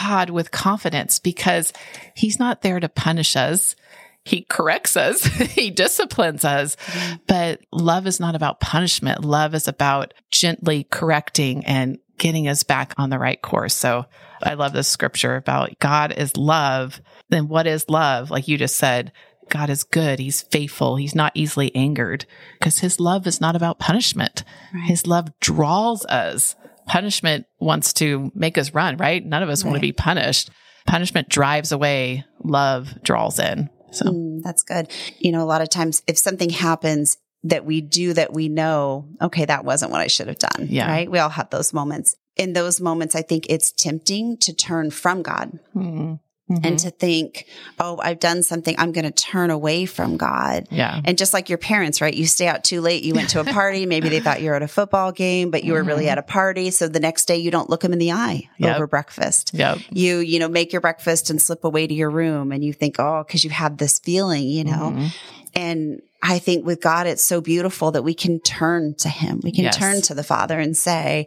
God 0.00 0.30
with 0.30 0.50
confidence 0.50 1.18
because 1.18 1.72
he's 2.14 2.38
not 2.38 2.62
there 2.62 2.80
to 2.80 2.88
punish 2.88 3.36
us. 3.36 3.76
He 4.24 4.42
corrects 4.42 4.96
us. 4.96 5.24
he 5.24 5.70
disciplines 5.70 6.44
us, 6.44 6.76
mm-hmm. 6.76 7.16
but 7.26 7.60
love 7.72 8.06
is 8.06 8.20
not 8.20 8.36
about 8.36 8.60
punishment. 8.60 9.24
Love 9.24 9.54
is 9.54 9.66
about 9.66 10.14
gently 10.30 10.84
correcting 10.84 11.66
and 11.66 11.98
getting 12.18 12.46
us 12.46 12.62
back 12.62 12.94
on 12.98 13.10
the 13.10 13.18
right 13.18 13.42
course. 13.42 13.74
So 13.74 14.06
I 14.42 14.54
love 14.54 14.72
this 14.72 14.86
scripture 14.86 15.34
about 15.34 15.76
God 15.80 16.12
is 16.12 16.36
love. 16.36 17.00
Then 17.30 17.48
what 17.48 17.66
is 17.66 17.88
love? 17.88 18.30
Like 18.30 18.46
you 18.46 18.56
just 18.56 18.76
said, 18.76 19.12
God 19.52 19.68
is 19.70 19.84
good. 19.84 20.18
He's 20.18 20.42
faithful. 20.42 20.96
He's 20.96 21.14
not 21.14 21.32
easily 21.34 21.74
angered 21.76 22.24
because 22.58 22.78
his 22.78 22.98
love 22.98 23.26
is 23.26 23.40
not 23.40 23.54
about 23.54 23.78
punishment. 23.78 24.44
Right. 24.74 24.84
His 24.88 25.06
love 25.06 25.28
draws 25.40 26.04
us. 26.06 26.56
Punishment 26.86 27.44
wants 27.60 27.92
to 27.94 28.32
make 28.34 28.56
us 28.56 28.72
run, 28.74 28.96
right? 28.96 29.24
None 29.24 29.42
of 29.42 29.48
us 29.50 29.62
want 29.64 29.76
to 29.76 29.80
be 29.80 29.92
punished. 29.92 30.50
Punishment 30.86 31.28
drives 31.28 31.70
away. 31.70 32.24
Love 32.42 32.94
draws 33.02 33.38
in. 33.38 33.68
So 33.92 34.06
Mm, 34.06 34.42
that's 34.42 34.62
good. 34.62 34.90
You 35.18 35.32
know, 35.32 35.42
a 35.42 35.44
lot 35.44 35.60
of 35.60 35.68
times 35.68 36.02
if 36.06 36.16
something 36.18 36.50
happens 36.50 37.18
that 37.44 37.64
we 37.66 37.80
do 37.82 38.14
that 38.14 38.32
we 38.32 38.48
know, 38.48 39.06
okay, 39.20 39.44
that 39.44 39.64
wasn't 39.64 39.92
what 39.92 40.00
I 40.00 40.06
should 40.06 40.28
have 40.28 40.38
done. 40.38 40.66
Yeah. 40.70 40.88
Right. 40.90 41.10
We 41.10 41.18
all 41.18 41.28
have 41.28 41.50
those 41.50 41.72
moments. 41.74 42.16
In 42.36 42.54
those 42.54 42.80
moments, 42.80 43.14
I 43.14 43.20
think 43.22 43.46
it's 43.50 43.70
tempting 43.72 44.38
to 44.38 44.54
turn 44.54 44.90
from 44.90 45.22
God. 45.22 45.58
mm, 45.76 46.18
Mm-hmm. 46.50 46.66
And 46.66 46.78
to 46.80 46.90
think, 46.90 47.46
oh, 47.78 47.98
I've 48.02 48.18
done 48.18 48.42
something, 48.42 48.74
I'm 48.76 48.90
going 48.92 49.04
to 49.04 49.12
turn 49.12 49.50
away 49.50 49.86
from 49.86 50.16
God. 50.16 50.66
Yeah. 50.70 51.00
And 51.04 51.16
just 51.16 51.32
like 51.32 51.48
your 51.48 51.56
parents, 51.56 52.00
right? 52.00 52.12
You 52.12 52.26
stay 52.26 52.48
out 52.48 52.64
too 52.64 52.80
late, 52.80 53.04
you 53.04 53.14
went 53.14 53.30
to 53.30 53.40
a 53.40 53.44
party, 53.52 53.86
maybe 53.86 54.08
they 54.08 54.18
thought 54.18 54.42
you 54.42 54.50
were 54.50 54.56
at 54.56 54.62
a 54.62 54.68
football 54.68 55.12
game, 55.12 55.50
but 55.50 55.62
you 55.62 55.72
mm-hmm. 55.72 55.76
were 55.76 55.84
really 55.84 56.04
mm-hmm. 56.04 56.12
at 56.12 56.18
a 56.18 56.22
party. 56.22 56.70
So 56.70 56.88
the 56.88 57.00
next 57.00 57.26
day 57.26 57.36
you 57.36 57.50
don't 57.52 57.70
look 57.70 57.82
them 57.82 57.92
in 57.92 58.00
the 58.00 58.12
eye 58.12 58.50
yep. 58.58 58.76
over 58.76 58.86
breakfast. 58.88 59.52
Yep. 59.54 59.78
You, 59.90 60.18
you 60.18 60.40
know, 60.40 60.48
make 60.48 60.72
your 60.72 60.80
breakfast 60.80 61.30
and 61.30 61.40
slip 61.40 61.64
away 61.64 61.86
to 61.86 61.94
your 61.94 62.10
room 62.10 62.50
and 62.50 62.64
you 62.64 62.72
think, 62.72 62.98
oh, 62.98 63.24
cause 63.28 63.44
you 63.44 63.50
have 63.50 63.78
this 63.78 64.00
feeling, 64.00 64.48
you 64.48 64.64
know, 64.64 64.92
mm-hmm. 64.92 65.06
and 65.54 66.02
I 66.22 66.38
think 66.38 66.64
with 66.64 66.80
God, 66.80 67.06
it's 67.06 67.22
so 67.22 67.40
beautiful 67.40 67.92
that 67.92 68.02
we 68.02 68.14
can 68.14 68.40
turn 68.40 68.94
to 68.98 69.08
him. 69.08 69.40
We 69.42 69.52
can 69.52 69.64
yes. 69.64 69.76
turn 69.76 70.00
to 70.02 70.14
the 70.14 70.22
father 70.22 70.58
and 70.58 70.76
say, 70.76 71.26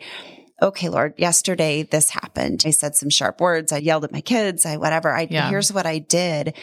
okay, 0.61 0.89
Lord, 0.89 1.13
yesterday 1.17 1.83
this 1.83 2.09
happened. 2.09 2.63
I 2.65 2.71
said 2.71 2.95
some 2.95 3.09
sharp 3.09 3.41
words. 3.41 3.71
I 3.71 3.77
yelled 3.77 4.05
at 4.05 4.11
my 4.11 4.21
kids. 4.21 4.65
I, 4.65 4.77
whatever. 4.77 5.13
I, 5.13 5.27
yeah. 5.29 5.49
here's 5.49 5.71
what 5.71 5.85
I 5.85 5.99
did. 5.99 6.55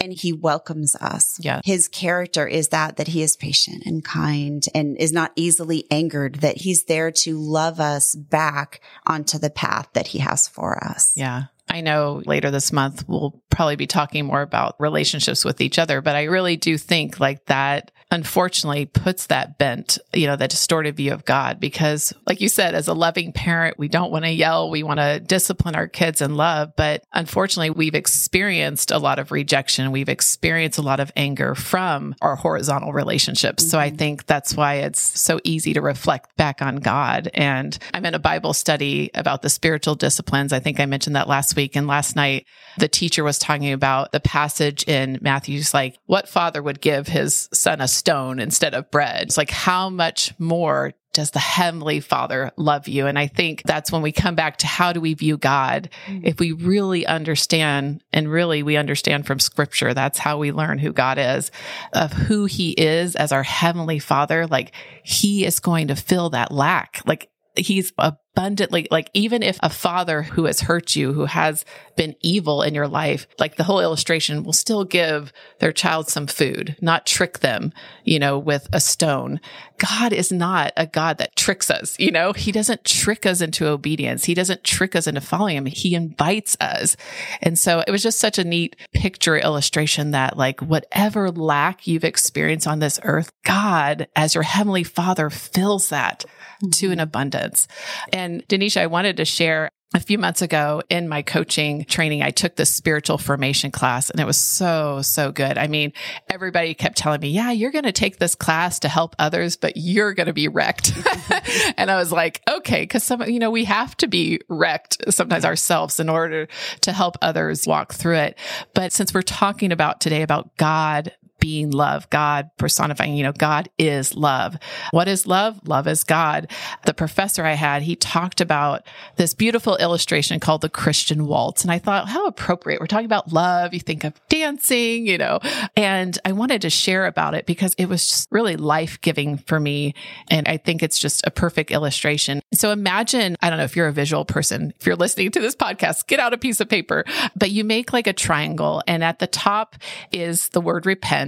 And 0.00 0.12
he 0.12 0.32
welcomes 0.32 0.96
us. 0.96 1.38
Yeah. 1.40 1.60
His 1.64 1.88
character 1.88 2.46
is 2.46 2.68
that, 2.68 2.96
that 2.96 3.08
he 3.08 3.22
is 3.22 3.36
patient 3.36 3.84
and 3.86 4.04
kind 4.04 4.64
and 4.74 4.96
is 4.98 5.12
not 5.12 5.32
easily 5.36 5.86
angered, 5.90 6.36
that 6.36 6.58
he's 6.58 6.84
there 6.84 7.10
to 7.10 7.38
love 7.38 7.80
us 7.80 8.14
back 8.14 8.80
onto 9.06 9.38
the 9.38 9.50
path 9.50 9.88
that 9.92 10.08
he 10.08 10.18
has 10.18 10.48
for 10.48 10.82
us. 10.84 11.12
Yeah. 11.16 11.44
I 11.68 11.80
know 11.80 12.22
later 12.26 12.50
this 12.50 12.72
month 12.72 13.04
we'll 13.08 13.42
probably 13.50 13.76
be 13.76 13.86
talking 13.86 14.26
more 14.26 14.42
about 14.42 14.76
relationships 14.78 15.44
with 15.44 15.60
each 15.60 15.78
other, 15.78 16.00
but 16.00 16.14
I 16.14 16.24
really 16.24 16.56
do 16.56 16.78
think 16.78 17.18
like 17.18 17.46
that 17.46 17.90
unfortunately 18.10 18.86
puts 18.86 19.26
that 19.26 19.58
bent, 19.58 19.98
you 20.14 20.26
know, 20.26 20.36
that 20.36 20.50
distorted 20.50 20.96
view 20.96 21.12
of 21.12 21.24
God. 21.24 21.58
Because, 21.58 22.12
like 22.26 22.40
you 22.40 22.48
said, 22.48 22.74
as 22.74 22.88
a 22.88 22.94
loving 22.94 23.32
parent, 23.32 23.78
we 23.78 23.88
don't 23.88 24.12
want 24.12 24.24
to 24.24 24.30
yell, 24.30 24.70
we 24.70 24.82
want 24.82 25.00
to 25.00 25.20
discipline 25.20 25.74
our 25.74 25.88
kids 25.88 26.20
in 26.20 26.36
love. 26.36 26.72
But 26.76 27.04
unfortunately, 27.12 27.70
we've 27.70 27.94
experienced 27.94 28.90
a 28.90 28.98
lot 28.98 29.18
of 29.18 29.32
rejection, 29.32 29.92
we've 29.92 30.08
experienced 30.08 30.78
a 30.78 30.82
lot 30.82 31.00
of 31.00 31.10
anger 31.16 31.54
from 31.54 32.14
our 32.20 32.36
horizontal 32.36 32.92
relationships. 32.92 33.64
Mm-hmm. 33.64 33.70
So 33.70 33.78
I 33.78 33.88
mm-hmm. 33.88 33.96
think 33.96 34.26
that's 34.26 34.54
why 34.54 34.74
it's 34.74 35.00
so 35.00 35.40
easy 35.44 35.74
to 35.74 35.80
reflect 35.80 36.36
back 36.36 36.62
on 36.62 36.76
God. 36.76 37.28
And 37.34 37.76
I'm 37.92 38.06
in 38.06 38.14
a 38.14 38.20
Bible 38.20 38.54
study 38.54 39.10
about 39.14 39.42
the 39.42 39.50
spiritual 39.50 39.96
disciplines. 39.96 40.52
I 40.52 40.60
think 40.60 40.78
I 40.78 40.86
mentioned 40.86 41.16
that 41.16 41.28
last 41.28 41.56
week. 41.56 41.76
And 41.76 41.86
last 41.86 42.14
night, 42.14 42.46
the 42.78 42.88
teacher 42.88 43.24
was 43.24 43.38
talking 43.38 43.72
about 43.72 44.12
the 44.12 44.20
passage 44.20 44.84
in 44.84 45.18
Matthew's 45.20 45.74
like, 45.74 45.98
what 46.06 46.28
father 46.28 46.62
would 46.62 46.80
give 46.80 47.08
his 47.08 47.48
son 47.52 47.80
a 47.80 47.88
stone 47.96 48.38
instead 48.38 48.74
of 48.74 48.90
bread. 48.90 49.22
It's 49.22 49.36
like, 49.36 49.50
how 49.50 49.88
much 49.90 50.32
more 50.38 50.92
does 51.12 51.30
the 51.30 51.38
Heavenly 51.38 52.00
Father 52.00 52.52
love 52.56 52.88
you? 52.88 53.06
And 53.06 53.18
I 53.18 53.26
think 53.26 53.62
that's 53.64 53.90
when 53.90 54.02
we 54.02 54.12
come 54.12 54.34
back 54.34 54.58
to 54.58 54.66
how 54.66 54.92
do 54.92 55.00
we 55.00 55.14
view 55.14 55.38
God? 55.38 55.88
Mm-hmm. 56.06 56.26
If 56.26 56.38
we 56.38 56.52
really 56.52 57.06
understand, 57.06 58.04
and 58.12 58.30
really 58.30 58.62
we 58.62 58.76
understand 58.76 59.26
from 59.26 59.40
scripture, 59.40 59.94
that's 59.94 60.18
how 60.18 60.36
we 60.36 60.52
learn 60.52 60.78
who 60.78 60.92
God 60.92 61.16
is, 61.18 61.50
of 61.94 62.12
who 62.12 62.44
He 62.44 62.72
is 62.72 63.16
as 63.16 63.32
our 63.32 63.42
Heavenly 63.42 63.98
Father. 63.98 64.46
Like 64.46 64.72
He 65.02 65.46
is 65.46 65.58
going 65.58 65.88
to 65.88 65.96
fill 65.96 66.30
that 66.30 66.52
lack. 66.52 67.00
Like 67.06 67.30
He's 67.56 67.92
abundantly, 68.36 68.86
like 68.90 69.08
even 69.14 69.42
if 69.42 69.58
a 69.62 69.70
father 69.70 70.22
who 70.22 70.44
has 70.44 70.60
hurt 70.60 70.94
you, 70.94 71.14
who 71.14 71.24
has 71.24 71.64
been 71.96 72.14
evil 72.20 72.60
in 72.60 72.74
your 72.74 72.86
life, 72.86 73.26
like 73.38 73.56
the 73.56 73.64
whole 73.64 73.80
illustration 73.80 74.42
will 74.42 74.52
still 74.52 74.84
give 74.84 75.32
their 75.58 75.72
child 75.72 76.08
some 76.08 76.26
food, 76.26 76.76
not 76.82 77.06
trick 77.06 77.38
them, 77.38 77.72
you 78.04 78.18
know, 78.18 78.38
with 78.38 78.68
a 78.74 78.80
stone. 78.80 79.40
God 79.78 80.12
is 80.12 80.30
not 80.30 80.72
a 80.76 80.86
God 80.86 81.16
that 81.16 81.34
tricks 81.34 81.70
us, 81.70 81.98
you 81.98 82.12
know, 82.12 82.34
he 82.34 82.52
doesn't 82.52 82.84
trick 82.84 83.24
us 83.24 83.40
into 83.40 83.66
obedience. 83.66 84.24
He 84.24 84.34
doesn't 84.34 84.64
trick 84.64 84.94
us 84.94 85.06
into 85.06 85.22
following 85.22 85.56
him. 85.56 85.66
He 85.66 85.94
invites 85.94 86.58
us. 86.60 86.96
And 87.40 87.58
so 87.58 87.82
it 87.86 87.90
was 87.90 88.02
just 88.02 88.20
such 88.20 88.38
a 88.38 88.44
neat 88.44 88.76
picture 88.92 89.38
illustration 89.38 90.10
that 90.10 90.36
like 90.36 90.60
whatever 90.60 91.30
lack 91.30 91.86
you've 91.86 92.04
experienced 92.04 92.66
on 92.66 92.80
this 92.80 93.00
earth, 93.02 93.32
God 93.44 94.08
as 94.14 94.34
your 94.34 94.42
heavenly 94.42 94.84
father 94.84 95.30
fills 95.30 95.88
that 95.88 96.26
to 96.72 96.86
an 96.86 96.92
mm-hmm. 96.92 97.00
abundance. 97.00 97.68
And 98.12 98.25
Denisha, 98.48 98.80
I 98.80 98.86
wanted 98.86 99.16
to 99.18 99.24
share 99.24 99.70
a 99.94 100.00
few 100.00 100.18
months 100.18 100.42
ago 100.42 100.82
in 100.90 101.08
my 101.08 101.22
coaching 101.22 101.84
training, 101.84 102.22
I 102.22 102.30
took 102.30 102.56
this 102.56 102.74
spiritual 102.74 103.18
formation 103.18 103.70
class 103.70 104.10
and 104.10 104.20
it 104.20 104.26
was 104.26 104.36
so, 104.36 105.00
so 105.00 105.30
good. 105.30 105.56
I 105.56 105.68
mean, 105.68 105.92
everybody 106.30 106.74
kept 106.74 106.98
telling 106.98 107.20
me, 107.20 107.30
yeah, 107.30 107.52
you're 107.52 107.70
going 107.70 107.84
to 107.84 107.92
take 107.92 108.18
this 108.18 108.34
class 108.34 108.80
to 108.80 108.88
help 108.88 109.14
others, 109.18 109.56
but 109.56 109.76
you're 109.76 110.12
going 110.12 110.26
to 110.26 110.32
be 110.32 110.48
wrecked. 110.48 110.92
and 111.78 111.90
I 111.90 111.96
was 111.96 112.10
like, 112.10 112.42
okay, 112.48 112.86
cause 112.86 113.04
some, 113.04 113.22
you 113.22 113.38
know, 113.38 113.50
we 113.50 113.64
have 113.64 113.96
to 113.98 114.08
be 114.08 114.40
wrecked 114.48 115.14
sometimes 115.14 115.44
ourselves 115.44 116.00
in 116.00 116.08
order 116.08 116.48
to 116.82 116.92
help 116.92 117.16
others 117.22 117.66
walk 117.66 117.94
through 117.94 118.16
it. 118.16 118.38
But 118.74 118.92
since 118.92 119.14
we're 119.14 119.22
talking 119.22 119.70
about 119.72 120.00
today 120.00 120.22
about 120.22 120.56
God 120.56 121.12
being 121.38 121.70
love, 121.70 122.08
God 122.10 122.50
personifying, 122.56 123.16
you 123.16 123.22
know, 123.22 123.32
God 123.32 123.68
is 123.78 124.14
love. 124.14 124.56
What 124.90 125.08
is 125.08 125.26
love? 125.26 125.66
Love 125.66 125.86
is 125.86 126.04
God. 126.04 126.50
The 126.84 126.94
professor 126.94 127.44
I 127.44 127.52
had, 127.52 127.82
he 127.82 127.96
talked 127.96 128.40
about 128.40 128.86
this 129.16 129.34
beautiful 129.34 129.76
illustration 129.76 130.40
called 130.40 130.60
the 130.60 130.68
Christian 130.68 131.26
waltz. 131.26 131.62
And 131.62 131.70
I 131.70 131.78
thought, 131.78 132.08
how 132.08 132.26
appropriate. 132.26 132.80
We're 132.80 132.86
talking 132.86 133.06
about 133.06 133.32
love. 133.32 133.74
You 133.74 133.80
think 133.80 134.04
of 134.04 134.14
dancing, 134.28 135.06
you 135.06 135.18
know, 135.18 135.40
and 135.76 136.18
I 136.24 136.32
wanted 136.32 136.62
to 136.62 136.70
share 136.70 137.06
about 137.06 137.34
it 137.34 137.46
because 137.46 137.74
it 137.78 137.86
was 137.86 138.06
just 138.06 138.28
really 138.30 138.56
life 138.56 139.00
giving 139.00 139.38
for 139.38 139.58
me. 139.58 139.94
And 140.30 140.48
I 140.48 140.56
think 140.56 140.82
it's 140.82 140.98
just 140.98 141.26
a 141.26 141.30
perfect 141.30 141.70
illustration. 141.70 142.42
So 142.54 142.70
imagine, 142.70 143.36
I 143.40 143.50
don't 143.50 143.58
know 143.58 143.64
if 143.64 143.76
you're 143.76 143.88
a 143.88 143.92
visual 143.92 144.24
person, 144.24 144.72
if 144.78 144.86
you're 144.86 144.96
listening 144.96 145.30
to 145.32 145.40
this 145.40 145.56
podcast, 145.56 146.06
get 146.06 146.20
out 146.20 146.34
a 146.34 146.38
piece 146.38 146.60
of 146.60 146.68
paper, 146.68 147.04
but 147.34 147.50
you 147.50 147.64
make 147.64 147.92
like 147.92 148.06
a 148.06 148.12
triangle 148.12 148.82
and 148.86 149.02
at 149.04 149.18
the 149.18 149.26
top 149.26 149.76
is 150.12 150.48
the 150.50 150.60
word 150.60 150.86
repent 150.86 151.25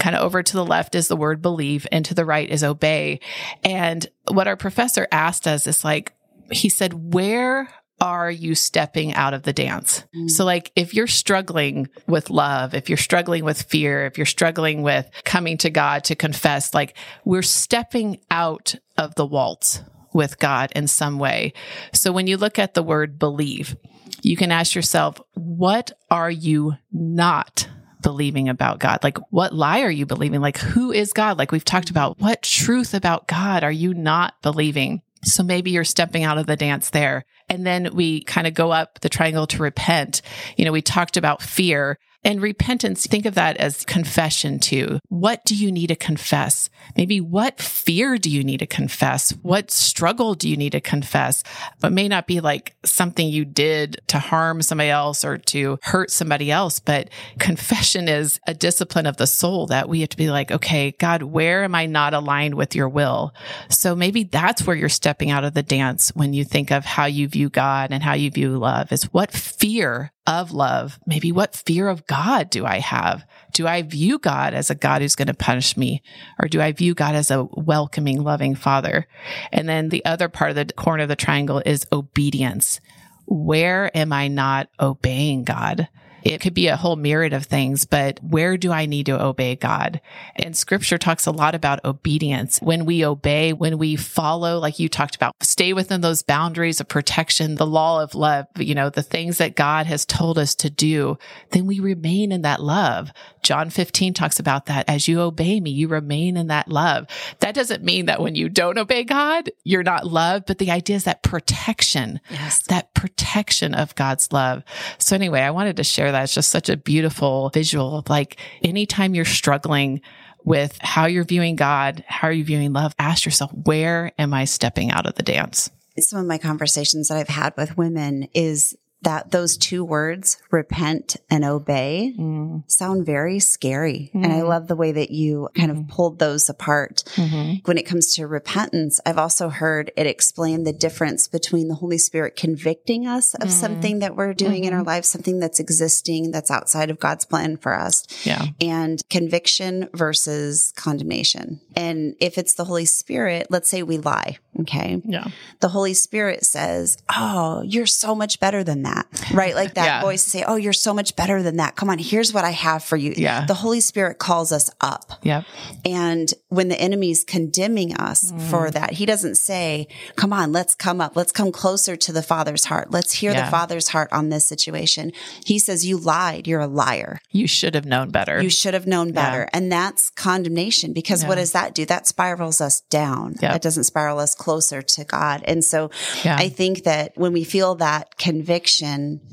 Kind 0.00 0.16
of 0.16 0.22
over 0.22 0.42
to 0.42 0.52
the 0.52 0.64
left 0.64 0.94
is 0.94 1.08
the 1.08 1.16
word 1.16 1.42
believe 1.42 1.86
and 1.90 2.04
to 2.04 2.14
the 2.14 2.24
right 2.24 2.48
is 2.48 2.64
obey. 2.64 3.20
And 3.64 4.06
what 4.30 4.48
our 4.48 4.56
professor 4.56 5.06
asked 5.10 5.46
us 5.46 5.66
is 5.66 5.84
like, 5.84 6.14
he 6.50 6.68
said, 6.68 7.12
where 7.14 7.68
are 8.00 8.30
you 8.30 8.54
stepping 8.54 9.12
out 9.14 9.34
of 9.34 9.42
the 9.42 9.52
dance? 9.52 10.04
Mm. 10.14 10.30
So 10.30 10.44
like 10.44 10.70
if 10.76 10.94
you're 10.94 11.06
struggling 11.06 11.88
with 12.06 12.30
love, 12.30 12.74
if 12.74 12.88
you're 12.88 12.96
struggling 12.96 13.44
with 13.44 13.62
fear, 13.62 14.06
if 14.06 14.16
you're 14.16 14.24
struggling 14.24 14.82
with 14.82 15.10
coming 15.24 15.58
to 15.58 15.70
God 15.70 16.04
to 16.04 16.14
confess, 16.14 16.74
like 16.74 16.96
we're 17.24 17.42
stepping 17.42 18.20
out 18.30 18.74
of 18.96 19.14
the 19.16 19.26
waltz 19.26 19.82
with 20.14 20.38
God 20.38 20.72
in 20.74 20.86
some 20.86 21.18
way. 21.18 21.52
So 21.92 22.12
when 22.12 22.26
you 22.26 22.36
look 22.36 22.58
at 22.58 22.74
the 22.74 22.82
word 22.82 23.18
believe, 23.18 23.76
you 24.22 24.36
can 24.36 24.52
ask 24.52 24.74
yourself, 24.74 25.20
what 25.34 25.92
are 26.10 26.30
you 26.30 26.74
not 26.92 27.68
believing 28.02 28.48
about 28.48 28.78
God? 28.78 29.00
Like, 29.02 29.18
what 29.30 29.54
lie 29.54 29.82
are 29.82 29.90
you 29.90 30.06
believing? 30.06 30.40
Like, 30.40 30.58
who 30.58 30.92
is 30.92 31.12
God? 31.12 31.38
Like, 31.38 31.52
we've 31.52 31.64
talked 31.64 31.90
about 31.90 32.18
what 32.20 32.42
truth 32.42 32.94
about 32.94 33.28
God 33.28 33.64
are 33.64 33.72
you 33.72 33.94
not 33.94 34.34
believing? 34.42 35.02
So 35.24 35.42
maybe 35.42 35.70
you're 35.70 35.84
stepping 35.84 36.24
out 36.24 36.38
of 36.38 36.46
the 36.46 36.56
dance 36.56 36.90
there. 36.90 37.24
And 37.48 37.66
then 37.66 37.94
we 37.94 38.22
kind 38.22 38.46
of 38.46 38.54
go 38.54 38.70
up 38.70 39.00
the 39.00 39.08
triangle 39.08 39.46
to 39.48 39.62
repent. 39.62 40.22
You 40.56 40.64
know, 40.64 40.72
we 40.72 40.82
talked 40.82 41.16
about 41.16 41.42
fear 41.42 41.98
and 42.24 42.42
repentance, 42.42 43.06
think 43.06 43.26
of 43.26 43.34
that 43.36 43.56
as 43.58 43.84
confession 43.84 44.58
too. 44.58 44.98
What 45.08 45.44
do 45.44 45.54
you 45.54 45.70
need 45.70 45.86
to 45.88 45.96
confess? 45.96 46.68
Maybe 46.96 47.20
what 47.20 47.60
fear 47.60 48.18
do 48.18 48.28
you 48.28 48.42
need 48.42 48.58
to 48.58 48.66
confess? 48.66 49.30
What 49.42 49.70
struggle 49.70 50.34
do 50.34 50.48
you 50.48 50.56
need 50.56 50.72
to 50.72 50.80
confess? 50.80 51.44
But 51.80 51.92
may 51.92 52.08
not 52.08 52.26
be 52.26 52.40
like 52.40 52.74
something 52.84 53.28
you 53.28 53.44
did 53.44 54.00
to 54.08 54.18
harm 54.18 54.62
somebody 54.62 54.90
else 54.90 55.24
or 55.24 55.38
to 55.38 55.78
hurt 55.82 56.10
somebody 56.10 56.50
else. 56.50 56.80
But 56.80 57.10
confession 57.38 58.08
is 58.08 58.40
a 58.46 58.54
discipline 58.54 59.06
of 59.06 59.16
the 59.16 59.26
soul 59.26 59.66
that 59.66 59.88
we 59.88 60.00
have 60.00 60.10
to 60.10 60.16
be 60.16 60.30
like, 60.30 60.50
okay, 60.50 60.92
God, 60.98 61.22
where 61.22 61.62
am 61.62 61.74
I 61.74 61.86
not 61.86 62.14
aligned 62.14 62.54
with 62.54 62.74
your 62.74 62.88
will? 62.88 63.32
So 63.68 63.94
maybe 63.94 64.24
that's 64.24 64.66
where 64.66 64.76
you're 64.76 64.88
stepping 64.88 65.30
out 65.30 65.44
of 65.44 65.54
the 65.54 65.62
dance 65.62 66.10
when 66.14 66.32
you 66.32 66.44
think 66.44 66.72
of 66.72 66.84
how 66.84 67.06
you 67.06 67.28
view 67.28 67.48
God 67.48 67.92
and 67.92 68.02
how 68.02 68.14
you 68.14 68.30
view 68.30 68.58
love 68.58 68.90
is 68.92 69.04
what 69.12 69.30
fear 69.30 70.12
of 70.28 70.52
love. 70.52 71.00
Maybe 71.06 71.32
what 71.32 71.56
fear 71.56 71.88
of 71.88 72.06
God 72.06 72.50
do 72.50 72.66
I 72.66 72.80
have? 72.80 73.24
Do 73.54 73.66
I 73.66 73.80
view 73.80 74.18
God 74.18 74.52
as 74.52 74.68
a 74.68 74.74
God 74.74 75.00
who's 75.00 75.14
going 75.14 75.28
to 75.28 75.34
punish 75.34 75.74
me? 75.74 76.02
Or 76.40 76.48
do 76.48 76.60
I 76.60 76.72
view 76.72 76.94
God 76.94 77.14
as 77.14 77.30
a 77.30 77.44
welcoming, 77.44 78.22
loving 78.22 78.54
father? 78.54 79.08
And 79.50 79.66
then 79.66 79.88
the 79.88 80.04
other 80.04 80.28
part 80.28 80.50
of 80.50 80.56
the 80.56 80.66
corner 80.74 81.04
of 81.04 81.08
the 81.08 81.16
triangle 81.16 81.62
is 81.64 81.86
obedience. 81.90 82.78
Where 83.24 83.90
am 83.96 84.12
I 84.12 84.28
not 84.28 84.68
obeying 84.78 85.44
God? 85.44 85.88
It 86.22 86.40
could 86.40 86.54
be 86.54 86.68
a 86.68 86.76
whole 86.76 86.96
myriad 86.96 87.32
of 87.32 87.44
things, 87.44 87.84
but 87.84 88.18
where 88.22 88.56
do 88.56 88.72
I 88.72 88.86
need 88.86 89.06
to 89.06 89.22
obey 89.22 89.56
God? 89.56 90.00
And 90.36 90.56
scripture 90.56 90.98
talks 90.98 91.26
a 91.26 91.30
lot 91.30 91.54
about 91.54 91.84
obedience. 91.84 92.58
When 92.60 92.84
we 92.84 93.04
obey, 93.04 93.52
when 93.52 93.78
we 93.78 93.96
follow, 93.96 94.58
like 94.58 94.78
you 94.78 94.88
talked 94.88 95.16
about, 95.16 95.34
stay 95.40 95.72
within 95.72 96.00
those 96.00 96.22
boundaries 96.22 96.80
of 96.80 96.88
protection, 96.88 97.54
the 97.54 97.66
law 97.66 98.02
of 98.02 98.14
love, 98.14 98.46
you 98.56 98.74
know, 98.74 98.90
the 98.90 99.02
things 99.02 99.38
that 99.38 99.56
God 99.56 99.86
has 99.86 100.04
told 100.04 100.38
us 100.38 100.54
to 100.56 100.70
do, 100.70 101.18
then 101.50 101.66
we 101.66 101.80
remain 101.80 102.32
in 102.32 102.42
that 102.42 102.60
love. 102.60 103.10
John 103.42 103.70
15 103.70 104.14
talks 104.14 104.38
about 104.38 104.66
that. 104.66 104.88
As 104.88 105.08
you 105.08 105.20
obey 105.20 105.60
me, 105.60 105.70
you 105.70 105.88
remain 105.88 106.36
in 106.36 106.48
that 106.48 106.68
love. 106.68 107.06
That 107.40 107.54
doesn't 107.54 107.84
mean 107.84 108.06
that 108.06 108.20
when 108.20 108.34
you 108.34 108.48
don't 108.48 108.78
obey 108.78 109.04
God, 109.04 109.50
you're 109.64 109.82
not 109.82 110.06
loved, 110.06 110.46
but 110.46 110.58
the 110.58 110.70
idea 110.70 110.96
is 110.96 111.04
that 111.04 111.22
protection, 111.22 112.20
yes. 112.30 112.62
that 112.64 112.92
protection 112.94 113.74
of 113.74 113.94
God's 113.94 114.32
love. 114.32 114.62
So 114.98 115.14
anyway, 115.14 115.40
I 115.40 115.50
wanted 115.50 115.76
to 115.76 115.84
share 115.84 116.07
that's 116.12 116.34
just 116.34 116.50
such 116.50 116.68
a 116.68 116.76
beautiful 116.76 117.50
visual 117.50 117.98
of 117.98 118.08
like 118.08 118.38
anytime 118.62 119.14
you're 119.14 119.24
struggling 119.24 120.00
with 120.44 120.78
how 120.80 121.06
you're 121.06 121.24
viewing 121.24 121.56
God, 121.56 122.04
how 122.06 122.28
are 122.28 122.32
you 122.32 122.44
viewing 122.44 122.72
love, 122.72 122.94
ask 122.98 123.24
yourself, 123.24 123.52
where 123.52 124.12
am 124.18 124.32
I 124.32 124.44
stepping 124.44 124.90
out 124.90 125.06
of 125.06 125.14
the 125.14 125.22
dance? 125.22 125.70
Some 125.98 126.20
of 126.20 126.26
my 126.26 126.38
conversations 126.38 127.08
that 127.08 127.18
I've 127.18 127.28
had 127.28 127.54
with 127.56 127.76
women 127.76 128.28
is 128.32 128.76
that 129.02 129.30
those 129.30 129.56
two 129.56 129.84
words, 129.84 130.42
repent 130.50 131.16
and 131.30 131.44
obey, 131.44 132.14
mm. 132.18 132.68
sound 132.70 133.06
very 133.06 133.38
scary. 133.38 134.10
Mm. 134.12 134.24
And 134.24 134.32
I 134.32 134.40
mm. 134.40 134.48
love 134.48 134.66
the 134.66 134.74
way 134.74 134.90
that 134.90 135.10
you 135.10 135.48
kind 135.54 135.70
of 135.70 135.86
pulled 135.88 136.18
those 136.18 136.48
apart. 136.48 137.04
Mm-hmm. 137.14 137.60
When 137.64 137.78
it 137.78 137.86
comes 137.86 138.14
to 138.16 138.26
repentance, 138.26 138.98
I've 139.06 139.18
also 139.18 139.50
heard 139.50 139.92
it 139.96 140.06
explain 140.06 140.64
the 140.64 140.72
difference 140.72 141.28
between 141.28 141.68
the 141.68 141.76
Holy 141.76 141.98
Spirit 141.98 142.34
convicting 142.34 143.06
us 143.06 143.34
of 143.34 143.48
mm. 143.48 143.52
something 143.52 144.00
that 144.00 144.16
we're 144.16 144.34
doing 144.34 144.62
mm-hmm. 144.62 144.64
in 144.64 144.72
our 144.72 144.80
mm-hmm. 144.80 144.88
lives, 144.88 145.08
something 145.08 145.38
that's 145.38 145.60
existing, 145.60 146.32
that's 146.32 146.50
outside 146.50 146.90
of 146.90 146.98
God's 146.98 147.24
plan 147.24 147.56
for 147.56 147.74
us. 147.74 148.04
Yeah. 148.26 148.46
And 148.60 149.00
conviction 149.08 149.88
versus 149.94 150.72
condemnation. 150.76 151.60
And 151.76 152.16
if 152.18 152.36
it's 152.36 152.54
the 152.54 152.64
Holy 152.64 152.84
Spirit, 152.84 153.46
let's 153.48 153.68
say 153.68 153.84
we 153.84 153.98
lie. 153.98 154.38
Okay. 154.60 155.00
Yeah. 155.04 155.28
The 155.60 155.68
Holy 155.68 155.94
Spirit 155.94 156.44
says, 156.44 156.98
Oh, 157.16 157.62
you're 157.62 157.86
so 157.86 158.16
much 158.16 158.40
better 158.40 158.64
than 158.64 158.82
that 158.82 158.87
that, 158.88 159.06
right? 159.32 159.54
Like 159.54 159.74
that 159.74 159.84
yeah. 159.84 160.00
voice 160.02 160.24
to 160.24 160.30
say, 160.30 160.44
Oh, 160.46 160.56
you're 160.56 160.72
so 160.72 160.92
much 160.94 161.16
better 161.16 161.42
than 161.42 161.56
that. 161.56 161.76
Come 161.76 161.90
on, 161.90 161.98
here's 161.98 162.32
what 162.32 162.44
I 162.44 162.50
have 162.50 162.82
for 162.82 162.96
you. 162.96 163.14
Yeah. 163.16 163.46
The 163.46 163.54
Holy 163.54 163.80
Spirit 163.80 164.18
calls 164.18 164.52
us 164.52 164.70
up. 164.80 165.12
Yep. 165.22 165.44
And 165.84 166.32
when 166.48 166.68
the 166.68 166.80
enemy's 166.80 167.24
condemning 167.24 167.96
us 167.96 168.32
mm. 168.32 168.40
for 168.50 168.70
that, 168.70 168.92
he 168.92 169.06
doesn't 169.06 169.36
say, 169.36 169.88
Come 170.16 170.32
on, 170.32 170.52
let's 170.52 170.74
come 170.74 171.00
up. 171.00 171.16
Let's 171.16 171.32
come 171.32 171.52
closer 171.52 171.96
to 171.96 172.12
the 172.12 172.22
Father's 172.22 172.64
heart. 172.64 172.90
Let's 172.90 173.12
hear 173.12 173.32
yeah. 173.32 173.44
the 173.44 173.50
Father's 173.50 173.88
heart 173.88 174.12
on 174.12 174.28
this 174.28 174.46
situation. 174.46 175.12
He 175.44 175.58
says, 175.58 175.86
You 175.86 175.98
lied. 175.98 176.46
You're 176.46 176.60
a 176.60 176.66
liar. 176.66 177.20
You 177.30 177.46
should 177.46 177.74
have 177.74 177.86
known 177.86 178.10
better. 178.10 178.42
You 178.42 178.50
should 178.50 178.74
have 178.74 178.86
known 178.86 179.12
better. 179.12 179.40
Yeah. 179.40 179.58
And 179.58 179.70
that's 179.70 180.10
condemnation 180.10 180.92
because 180.92 181.24
what 181.24 181.36
does 181.36 181.52
that 181.52 181.74
do? 181.74 181.84
That 181.86 182.06
spirals 182.06 182.60
us 182.60 182.80
down. 182.82 183.32
Yep. 183.40 183.52
That 183.52 183.62
doesn't 183.62 183.84
spiral 183.84 184.18
us 184.18 184.34
closer 184.34 184.82
to 184.82 185.04
God. 185.04 185.42
And 185.44 185.64
so 185.64 185.90
I 186.24 186.48
think 186.48 186.84
that 186.84 187.12
when 187.16 187.32
we 187.32 187.44
feel 187.44 187.74
that 187.76 188.16
conviction, 188.16 188.77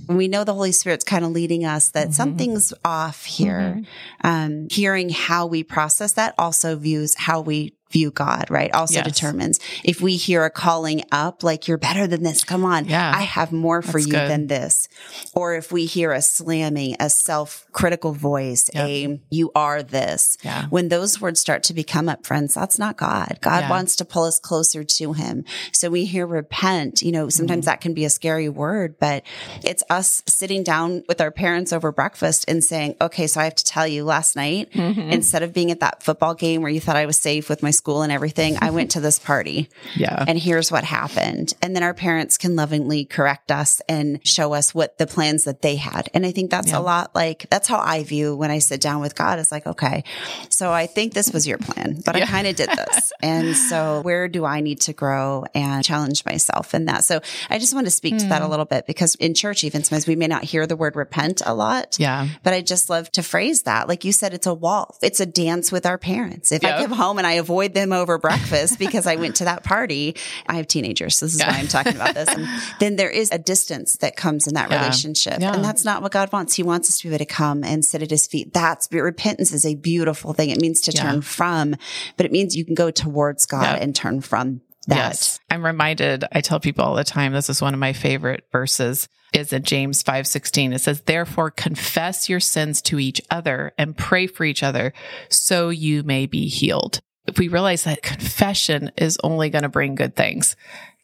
we 0.07 0.27
know 0.27 0.43
the 0.43 0.53
Holy 0.53 0.71
Spirit's 0.71 1.03
kind 1.03 1.25
of 1.25 1.31
leading 1.31 1.65
us 1.65 1.89
that 1.89 2.07
mm-hmm. 2.07 2.13
something's 2.13 2.73
off 2.83 3.25
here. 3.25 3.77
Mm-hmm. 3.77 4.27
Um, 4.27 4.67
hearing 4.71 5.09
how 5.09 5.45
we 5.45 5.63
process 5.63 6.13
that 6.13 6.35
also 6.37 6.75
views 6.75 7.15
how 7.15 7.41
we 7.41 7.75
view 7.91 8.11
God, 8.11 8.49
right? 8.49 8.71
Also 8.73 8.95
yes. 8.95 9.05
determines 9.05 9.59
if 9.83 10.01
we 10.01 10.15
hear 10.15 10.43
a 10.43 10.49
calling 10.49 11.03
up, 11.11 11.43
like 11.43 11.67
you're 11.67 11.77
better 11.77 12.07
than 12.07 12.23
this. 12.23 12.43
Come 12.43 12.65
on. 12.65 12.85
Yeah. 12.85 13.11
I 13.15 13.21
have 13.21 13.51
more 13.51 13.81
for 13.81 13.93
That's 13.93 14.07
you 14.07 14.11
good. 14.13 14.29
than 14.29 14.47
this. 14.47 14.87
Or 15.33 15.55
if 15.55 15.71
we 15.71 15.85
hear 15.85 16.11
a 16.11 16.21
slamming, 16.21 16.95
a 16.99 17.09
self 17.09 17.67
critical 17.71 18.13
voice, 18.13 18.69
yep. 18.73 18.87
a 18.87 19.19
you 19.29 19.51
are 19.55 19.83
this. 19.83 20.37
Yeah. 20.43 20.65
When 20.69 20.89
those 20.89 21.21
words 21.21 21.39
start 21.39 21.63
to 21.63 21.73
become 21.73 22.09
up, 22.09 22.25
friends, 22.25 22.53
that's 22.53 22.79
not 22.79 22.97
God. 22.97 23.39
God 23.41 23.63
yeah. 23.63 23.69
wants 23.69 23.95
to 23.97 24.05
pull 24.05 24.23
us 24.23 24.39
closer 24.39 24.83
to 24.83 25.13
him. 25.13 25.45
So 25.71 25.89
we 25.89 26.05
hear 26.05 26.25
repent, 26.25 27.01
you 27.01 27.11
know, 27.11 27.29
sometimes 27.29 27.61
mm-hmm. 27.61 27.71
that 27.71 27.81
can 27.81 27.93
be 27.93 28.05
a 28.05 28.09
scary 28.09 28.49
word, 28.49 28.95
but 28.99 29.23
it's 29.63 29.83
us 29.89 30.23
sitting 30.27 30.63
down 30.63 31.03
with 31.07 31.21
our 31.21 31.31
parents 31.31 31.71
over 31.71 31.91
breakfast 31.91 32.45
and 32.47 32.63
saying, 32.63 32.95
okay, 32.99 33.27
so 33.27 33.41
I 33.41 33.43
have 33.45 33.55
to 33.55 33.63
tell 33.63 33.87
you 33.87 34.03
last 34.03 34.35
night, 34.35 34.71
mm-hmm. 34.71 34.99
instead 35.11 35.43
of 35.43 35.53
being 35.53 35.71
at 35.71 35.79
that 35.81 36.03
football 36.03 36.33
game 36.33 36.61
where 36.61 36.71
you 36.71 36.79
thought 36.79 36.95
I 36.95 37.05
was 37.05 37.17
safe 37.17 37.49
with 37.49 37.61
my 37.61 37.71
school 37.75 38.01
and 38.01 38.11
everything, 38.11 38.57
I 38.61 38.71
went 38.71 38.91
to 38.91 38.99
this 38.99 39.19
party. 39.19 39.69
Yeah. 39.95 40.25
And 40.27 40.37
here's 40.37 40.71
what 40.71 40.83
happened. 40.83 41.53
And 41.61 41.73
then 41.73 41.81
our 41.81 41.93
parents 41.93 42.37
can 42.37 42.55
lovingly 42.55 43.05
correct 43.05 43.51
us 43.51 43.81
and 43.87 44.19
show 44.27 44.53
us 44.53 44.75
what 44.75 44.97
the 44.97 45.07
plans 45.07 45.45
that 45.45 45.61
they 45.61 45.77
had. 45.77 46.09
And 46.13 46.25
I 46.25 46.31
think 46.31 46.51
that's 46.51 46.69
yeah. 46.69 46.79
a 46.79 46.81
lot 46.81 47.15
like, 47.15 47.45
that's 47.49 47.67
how 47.67 47.79
I 47.79 48.03
view 48.03 48.35
when 48.35 48.51
I 48.51 48.59
sit 48.59 48.81
down 48.81 48.99
with 48.99 49.15
God. 49.15 49.39
It's 49.39 49.51
like, 49.51 49.67
okay, 49.67 50.03
so 50.49 50.71
I 50.71 50.87
think 50.87 51.13
this 51.13 51.31
was 51.31 51.47
your 51.47 51.57
plan, 51.59 52.01
but 52.05 52.17
yeah. 52.17 52.23
I 52.23 52.27
kind 52.27 52.47
of 52.47 52.55
did 52.55 52.69
this. 52.69 53.13
and 53.21 53.55
so 53.55 54.01
where 54.01 54.27
do 54.27 54.43
I 54.43 54.59
need 54.59 54.81
to 54.81 54.93
grow 54.93 55.45
and 55.53 55.83
challenge 55.83 56.25
myself 56.25 56.73
in 56.73 56.85
that? 56.85 57.03
So 57.05 57.21
I 57.49 57.57
just 57.57 57.73
want 57.73 57.85
to 57.87 57.91
speak 57.91 58.15
mm. 58.15 58.19
to 58.19 58.25
that 58.27 58.41
a 58.41 58.45
hmm. 58.45 58.51
little 58.51 58.65
bit 58.65 58.87
because 58.87 59.15
in 59.15 59.33
church, 59.33 59.63
even 59.63 59.83
sometimes 59.83 60.07
we 60.07 60.15
may 60.15 60.27
not 60.27 60.43
hear 60.43 60.67
the 60.67 60.75
word 60.75 60.95
repent 60.95 61.41
a 61.45 61.53
lot. 61.53 61.97
Yeah. 61.99 62.27
But 62.43 62.53
I 62.53 62.61
just 62.61 62.89
love 62.89 63.11
to 63.11 63.23
phrase 63.23 63.63
that. 63.63 63.87
Like 63.87 64.03
you 64.03 64.11
said, 64.11 64.33
it's 64.33 64.47
a 64.47 64.53
waltz. 64.53 64.99
It's 65.01 65.19
a 65.19 65.25
dance 65.25 65.71
with 65.71 65.85
our 65.85 65.97
parents. 65.97 66.51
If 66.51 66.63
yep. 66.63 66.79
I 66.79 66.81
come 66.83 66.91
home 66.91 67.17
and 67.17 67.27
I 67.27 67.33
avoid 67.33 67.64
them 67.73 67.91
over 67.91 68.17
breakfast 68.17 68.79
because 68.79 69.07
I 69.07 69.15
went 69.15 69.37
to 69.37 69.45
that 69.45 69.63
party. 69.63 70.15
I 70.47 70.55
have 70.55 70.67
teenagers. 70.67 71.17
So 71.17 71.25
this 71.25 71.35
is 71.35 71.39
yeah. 71.39 71.51
why 71.51 71.59
I'm 71.59 71.67
talking 71.67 71.95
about 71.95 72.13
this. 72.13 72.29
And 72.29 72.47
then 72.79 72.95
there 72.95 73.09
is 73.09 73.31
a 73.31 73.37
distance 73.37 73.97
that 73.97 74.15
comes 74.15 74.47
in 74.47 74.53
that 74.53 74.69
yeah. 74.69 74.81
relationship. 74.81 75.39
Yeah. 75.39 75.53
And 75.53 75.63
that's 75.63 75.85
not 75.85 76.01
what 76.01 76.11
God 76.11 76.31
wants. 76.31 76.55
He 76.55 76.63
wants 76.63 76.89
us 76.89 76.99
to 76.99 77.07
be 77.07 77.09
able 77.13 77.19
to 77.19 77.25
come 77.25 77.63
and 77.63 77.83
sit 77.83 78.01
at 78.01 78.09
his 78.09 78.27
feet. 78.27 78.53
That's 78.53 78.87
repentance 78.91 79.51
is 79.51 79.65
a 79.65 79.75
beautiful 79.75 80.33
thing. 80.33 80.49
It 80.49 80.59
means 80.59 80.81
to 80.81 80.91
turn 80.91 81.21
from, 81.21 81.75
but 82.17 82.25
it 82.25 82.31
means 82.31 82.55
you 82.55 82.65
can 82.65 82.75
go 82.75 82.91
towards 82.91 83.45
God 83.45 83.79
and 83.79 83.95
turn 83.95 84.21
from 84.21 84.61
that. 84.87 84.95
Yes. 84.95 85.39
I'm 85.49 85.65
reminded, 85.65 86.25
I 86.31 86.41
tell 86.41 86.59
people 86.59 86.85
all 86.85 86.95
the 86.95 87.03
time, 87.03 87.33
this 87.33 87.49
is 87.49 87.61
one 87.61 87.73
of 87.73 87.79
my 87.79 87.93
favorite 87.93 88.45
verses 88.51 89.07
is 89.35 89.51
in 89.51 89.63
James 89.63 90.01
5:16. 90.01 90.73
It 90.73 90.79
says, 90.79 91.01
"Therefore 91.01 91.51
confess 91.51 92.29
your 92.29 92.39
sins 92.39 92.81
to 92.83 92.99
each 92.99 93.21
other 93.29 93.73
and 93.77 93.97
pray 93.97 94.27
for 94.27 94.45
each 94.45 94.63
other 94.63 94.93
so 95.29 95.69
you 95.69 96.03
may 96.03 96.25
be 96.25 96.47
healed." 96.47 97.01
If 97.27 97.39
we 97.39 97.47
realize 97.47 97.83
that 97.83 98.01
confession 98.01 98.91
is 98.97 99.17
only 99.23 99.49
going 99.49 99.63
to 99.63 99.69
bring 99.69 99.95
good 99.95 100.15
things, 100.15 100.55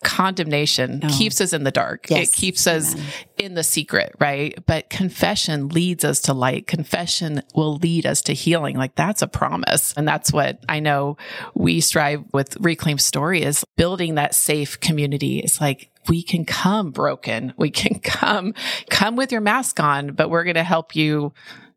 condemnation 0.04 1.00
keeps 1.02 1.40
us 1.40 1.54
in 1.54 1.64
the 1.64 1.72
dark. 1.72 2.10
Yes. 2.10 2.30
It 2.30 2.34
keeps 2.34 2.66
us 2.66 2.94
Amen. 2.94 3.08
in 3.38 3.54
the 3.54 3.64
secret, 3.64 4.14
right? 4.20 4.58
But 4.66 4.90
confession 4.90 5.70
leads 5.70 6.04
us 6.04 6.22
to 6.22 6.34
light. 6.34 6.68
Confession 6.68 7.44
will 7.54 7.76
lead 7.76 8.06
us 8.06 8.22
to 8.24 8.34
healing. 8.34 8.78
Like 8.78 8.96
that's 8.96 9.22
a 9.22 9.28
promise. 9.28 9.94
And 9.96 10.08
that's 10.08 10.34
what 10.34 10.64
I 10.68 10.80
know 10.80 11.18
we 11.54 11.82
strive 11.82 12.24
with 12.34 12.58
Reclaim 12.60 12.98
Story 12.98 13.44
is 13.44 13.64
building 13.78 14.16
that 14.16 14.34
safe 14.34 14.80
community. 14.80 15.40
It's 15.40 15.62
like, 15.62 15.90
we 16.08 16.24
can 16.24 16.46
come 16.46 16.90
broken. 16.90 17.54
We 17.58 17.70
can 17.70 18.00
come, 18.04 18.56
come 18.90 19.16
with 19.16 19.32
your 19.32 19.42
mask 19.42 19.80
on, 19.80 20.14
but 20.14 20.30
we're 20.30 20.44
going 20.44 20.56
to 20.56 20.64
help 20.64 20.96
you 20.96 21.32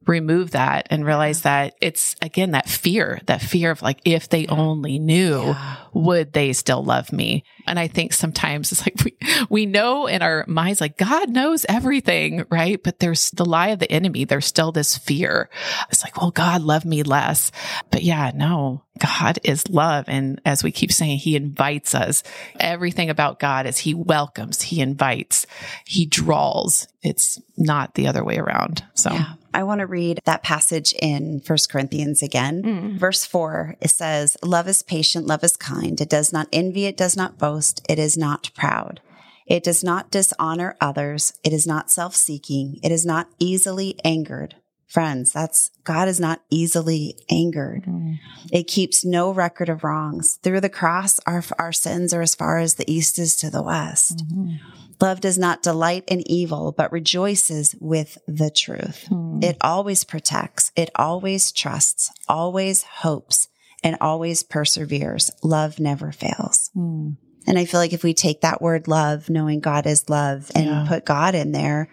remove 0.07 0.53
that 0.53 0.87
and 0.91 1.05
realize 1.05 1.43
that 1.43 1.75
it's 1.81 2.17
again 2.23 2.53
that 2.53 2.69
fear, 2.69 3.21
that 3.27 3.41
fear 3.41 3.71
of 3.71 3.83
like, 3.83 4.01
if 4.05 4.29
they 4.29 4.47
only 4.47 4.99
knew, 4.99 5.43
yeah. 5.43 5.77
would 5.93 6.33
they 6.33 6.53
still 6.53 6.83
love 6.83 7.13
me? 7.13 7.45
And 7.67 7.79
I 7.79 7.89
think 7.89 8.13
sometimes 8.13 8.73
it's 8.73 8.87
like 8.87 8.97
we, 9.05 9.17
we 9.49 9.67
know 9.67 10.07
in 10.07 10.23
our 10.23 10.45
minds, 10.47 10.81
like 10.81 10.97
God 10.97 11.31
knows 11.31 11.65
everything, 11.69 12.45
right? 12.51 12.83
But 12.83 12.99
there's 12.99 13.31
the 13.31 13.45
lie 13.45 13.69
of 13.69 13.79
the 13.79 13.91
enemy. 13.91 14.25
There's 14.25 14.47
still 14.47 14.73
this 14.73 14.97
fear. 14.97 15.49
It's 15.91 16.03
like, 16.03 16.21
well, 16.21 16.31
God 16.31 16.63
love 16.63 16.85
me 16.85 17.03
less. 17.03 17.51
But 17.91 18.03
yeah, 18.03 18.33
no, 18.35 18.83
God 18.99 19.39
is 19.45 19.69
love. 19.69 20.05
And 20.09 20.41
as 20.45 20.63
we 20.63 20.71
keep 20.71 20.93
saying, 20.93 21.19
he 21.19 21.37
invites 21.37 21.95
us. 21.95 22.23
Everything 22.61 23.11
about 23.11 23.41
God 23.41 23.67
is 23.67 23.79
he 23.79 23.95
welcomes, 23.95 24.63
he 24.63 24.81
invites, 24.81 25.47
he 25.85 26.07
draws. 26.07 26.87
It's 27.03 27.41
not 27.57 27.95
the 27.95 28.07
other 28.07 28.25
way 28.25 28.39
around. 28.39 28.85
So 28.95 29.13
yeah. 29.13 29.35
I 29.55 29.63
want 29.63 29.79
to 29.79 29.87
read 29.87 30.21
that 30.25 30.43
passage 30.43 30.93
in 31.01 31.41
First 31.41 31.71
Corinthians 31.71 32.23
again. 32.23 32.63
Mm. 32.63 32.99
Verse 32.99 33.25
four, 33.25 33.77
it 33.81 33.91
says, 33.91 34.37
love 34.43 34.69
is 34.69 34.83
patient, 34.83 35.27
love 35.27 35.45
is 35.45 35.57
kind. 35.57 36.01
It 36.01 36.11
does 36.11 36.33
not 36.33 36.49
envy. 36.53 36.87
It 36.87 36.97
does 36.97 37.17
not 37.17 37.39
boast. 37.39 37.81
It 37.89 37.99
is 37.99 38.17
not 38.17 38.51
proud. 38.55 39.01
It 39.47 39.63
does 39.63 39.85
not 39.85 40.11
dishonor 40.11 40.77
others. 40.81 41.35
It 41.45 41.53
is 41.53 41.67
not 41.67 41.91
self-seeking. 41.91 42.81
It 42.83 42.91
is 42.91 43.07
not 43.07 43.29
easily 43.39 43.99
angered. 44.05 44.57
Friends, 44.87 45.33
that's 45.33 45.71
God 45.83 46.09
is 46.09 46.21
not 46.21 46.43
easily 46.51 47.17
angered. 47.31 47.85
Mm. 47.85 48.19
It 48.53 48.65
keeps 48.65 49.05
no 49.05 49.33
record 49.33 49.69
of 49.69 49.83
wrongs. 49.83 50.39
Through 50.43 50.61
the 50.61 50.69
cross, 50.69 51.19
our, 51.27 51.43
our 51.59 51.73
sins 51.73 52.13
are 52.13 52.23
as 52.23 52.35
far 52.35 52.59
as 52.59 52.75
the 52.75 52.91
east 52.91 53.19
is 53.19 53.37
to 53.37 53.51
the 53.51 53.63
west. 53.63 54.19
Mm-hmm. 54.19 54.57
Love 55.01 55.21
does 55.21 55.37
not 55.39 55.63
delight 55.63 56.05
in 56.07 56.29
evil, 56.31 56.73
but 56.73 56.93
rejoices 56.93 57.75
with 57.81 58.19
the 58.29 58.51
truth. 58.51 59.07
Mm. 59.11 59.43
It 59.43 59.57
always 59.61 60.05
protects. 60.05 60.71
It 60.77 60.91
always 60.95 61.51
trusts, 61.51 62.13
always 62.29 62.85
hopes, 62.85 63.49
and 63.83 63.97
always 64.01 64.43
perseveres. 64.43 65.31
Love 65.43 65.81
never 65.81 66.13
fails. 66.13 66.71
Mm. 66.77 67.17
And 67.47 67.59
I 67.59 67.65
feel 67.65 67.81
like 67.81 67.93
if 67.93 68.05
we 68.05 68.15
take 68.15 68.41
that 68.41 68.63
word 68.63 68.89
love, 68.89 69.29
knowing 69.29 69.61
God 69.61 69.87
is 69.87 70.09
love 70.09 70.51
and 70.55 70.67
yeah. 70.67 70.85
put 70.89 71.05
God 71.05 71.35
in 71.35 71.53
there, 71.53 71.91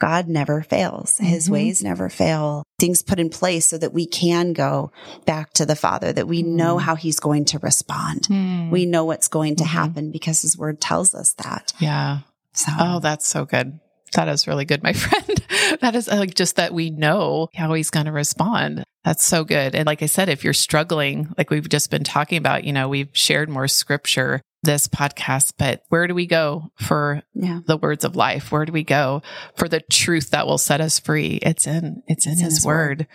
God 0.00 0.28
never 0.28 0.62
fails. 0.62 1.18
His 1.18 1.44
mm-hmm. 1.44 1.52
ways 1.52 1.84
never 1.84 2.08
fail. 2.08 2.64
Things 2.80 3.02
put 3.02 3.20
in 3.20 3.30
place 3.30 3.68
so 3.68 3.78
that 3.78 3.92
we 3.92 4.06
can 4.06 4.52
go 4.52 4.90
back 5.26 5.52
to 5.54 5.66
the 5.66 5.76
Father, 5.76 6.12
that 6.12 6.26
we 6.26 6.42
mm. 6.42 6.46
know 6.46 6.78
how 6.78 6.96
He's 6.96 7.20
going 7.20 7.44
to 7.46 7.58
respond. 7.60 8.22
Mm. 8.22 8.70
We 8.70 8.86
know 8.86 9.04
what's 9.04 9.28
going 9.28 9.56
to 9.56 9.64
mm-hmm. 9.64 9.72
happen 9.72 10.10
because 10.10 10.42
His 10.42 10.58
word 10.58 10.80
tells 10.80 11.14
us 11.14 11.34
that. 11.34 11.72
Yeah. 11.78 12.20
So. 12.54 12.72
Oh, 12.80 12.98
that's 12.98 13.28
so 13.28 13.44
good. 13.44 13.78
That 14.14 14.28
is 14.28 14.48
really 14.48 14.64
good, 14.64 14.82
my 14.82 14.92
friend. 14.94 15.44
that 15.80 15.94
is 15.94 16.08
like 16.08 16.34
just 16.34 16.56
that 16.56 16.74
we 16.74 16.90
know 16.90 17.48
how 17.54 17.72
he's 17.74 17.90
going 17.90 18.06
to 18.06 18.12
respond. 18.12 18.84
That's 19.04 19.24
so 19.24 19.44
good. 19.44 19.74
And 19.74 19.86
like 19.86 20.02
I 20.02 20.06
said, 20.06 20.28
if 20.28 20.44
you're 20.44 20.52
struggling, 20.52 21.32
like 21.38 21.50
we've 21.50 21.68
just 21.68 21.90
been 21.90 22.04
talking 22.04 22.36
about, 22.36 22.64
you 22.64 22.72
know, 22.72 22.88
we've 22.88 23.08
shared 23.12 23.48
more 23.48 23.68
scripture 23.68 24.42
this 24.62 24.88
podcast, 24.88 25.54
but 25.56 25.84
where 25.88 26.06
do 26.06 26.14
we 26.14 26.26
go 26.26 26.70
for 26.74 27.22
yeah. 27.34 27.60
the 27.66 27.78
words 27.78 28.04
of 28.04 28.14
life? 28.14 28.52
Where 28.52 28.66
do 28.66 28.72
we 28.72 28.84
go 28.84 29.22
for 29.56 29.68
the 29.68 29.80
truth 29.80 30.30
that 30.30 30.46
will 30.46 30.58
set 30.58 30.82
us 30.82 31.00
free? 31.00 31.38
It's 31.40 31.66
in, 31.66 32.02
it's 32.06 32.26
in, 32.26 32.32
it's 32.32 32.40
his, 32.40 32.40
in 32.40 32.44
his 32.44 32.66
word. 32.66 32.98
word. 32.98 33.06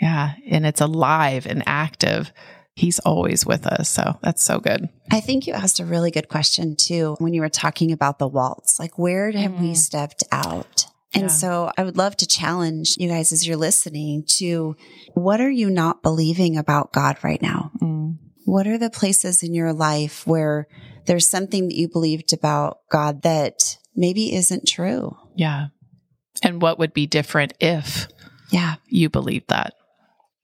Yeah. 0.00 0.32
And 0.48 0.64
it's 0.64 0.80
alive 0.80 1.46
and 1.46 1.62
active. 1.66 2.32
He's 2.74 2.98
always 3.00 3.44
with 3.44 3.66
us. 3.66 3.90
So 3.90 4.18
that's 4.22 4.42
so 4.42 4.60
good. 4.60 4.88
I 5.10 5.20
think 5.20 5.46
you 5.46 5.52
asked 5.52 5.78
a 5.78 5.84
really 5.84 6.10
good 6.10 6.28
question 6.28 6.74
too 6.74 7.16
when 7.18 7.34
you 7.34 7.42
were 7.42 7.50
talking 7.50 7.92
about 7.92 8.18
the 8.18 8.26
waltz. 8.26 8.80
Like, 8.80 8.98
where 8.98 9.30
have 9.30 9.52
mm. 9.52 9.60
we 9.60 9.66
mm-hmm. 9.66 9.74
stepped 9.74 10.24
out? 10.32 10.86
And 11.14 11.24
yeah. 11.24 11.28
so 11.28 11.70
I 11.76 11.84
would 11.84 11.96
love 11.96 12.16
to 12.18 12.26
challenge 12.26 12.96
you 12.98 13.08
guys 13.08 13.32
as 13.32 13.46
you're 13.46 13.56
listening 13.56 14.24
to 14.38 14.76
what 15.14 15.40
are 15.40 15.50
you 15.50 15.70
not 15.70 16.02
believing 16.02 16.56
about 16.56 16.92
God 16.92 17.18
right 17.22 17.40
now? 17.40 17.70
Mm. 17.80 18.18
What 18.44 18.66
are 18.66 18.78
the 18.78 18.90
places 18.90 19.42
in 19.42 19.54
your 19.54 19.72
life 19.72 20.26
where 20.26 20.66
there's 21.06 21.28
something 21.28 21.68
that 21.68 21.76
you 21.76 21.88
believed 21.88 22.32
about 22.32 22.78
God 22.90 23.22
that 23.22 23.78
maybe 23.94 24.34
isn't 24.34 24.66
true? 24.66 25.16
Yeah. 25.36 25.68
And 26.42 26.60
what 26.60 26.78
would 26.78 26.92
be 26.92 27.06
different 27.06 27.54
if 27.60 28.08
yeah, 28.50 28.74
you 28.86 29.08
believed 29.08 29.48
that? 29.48 29.74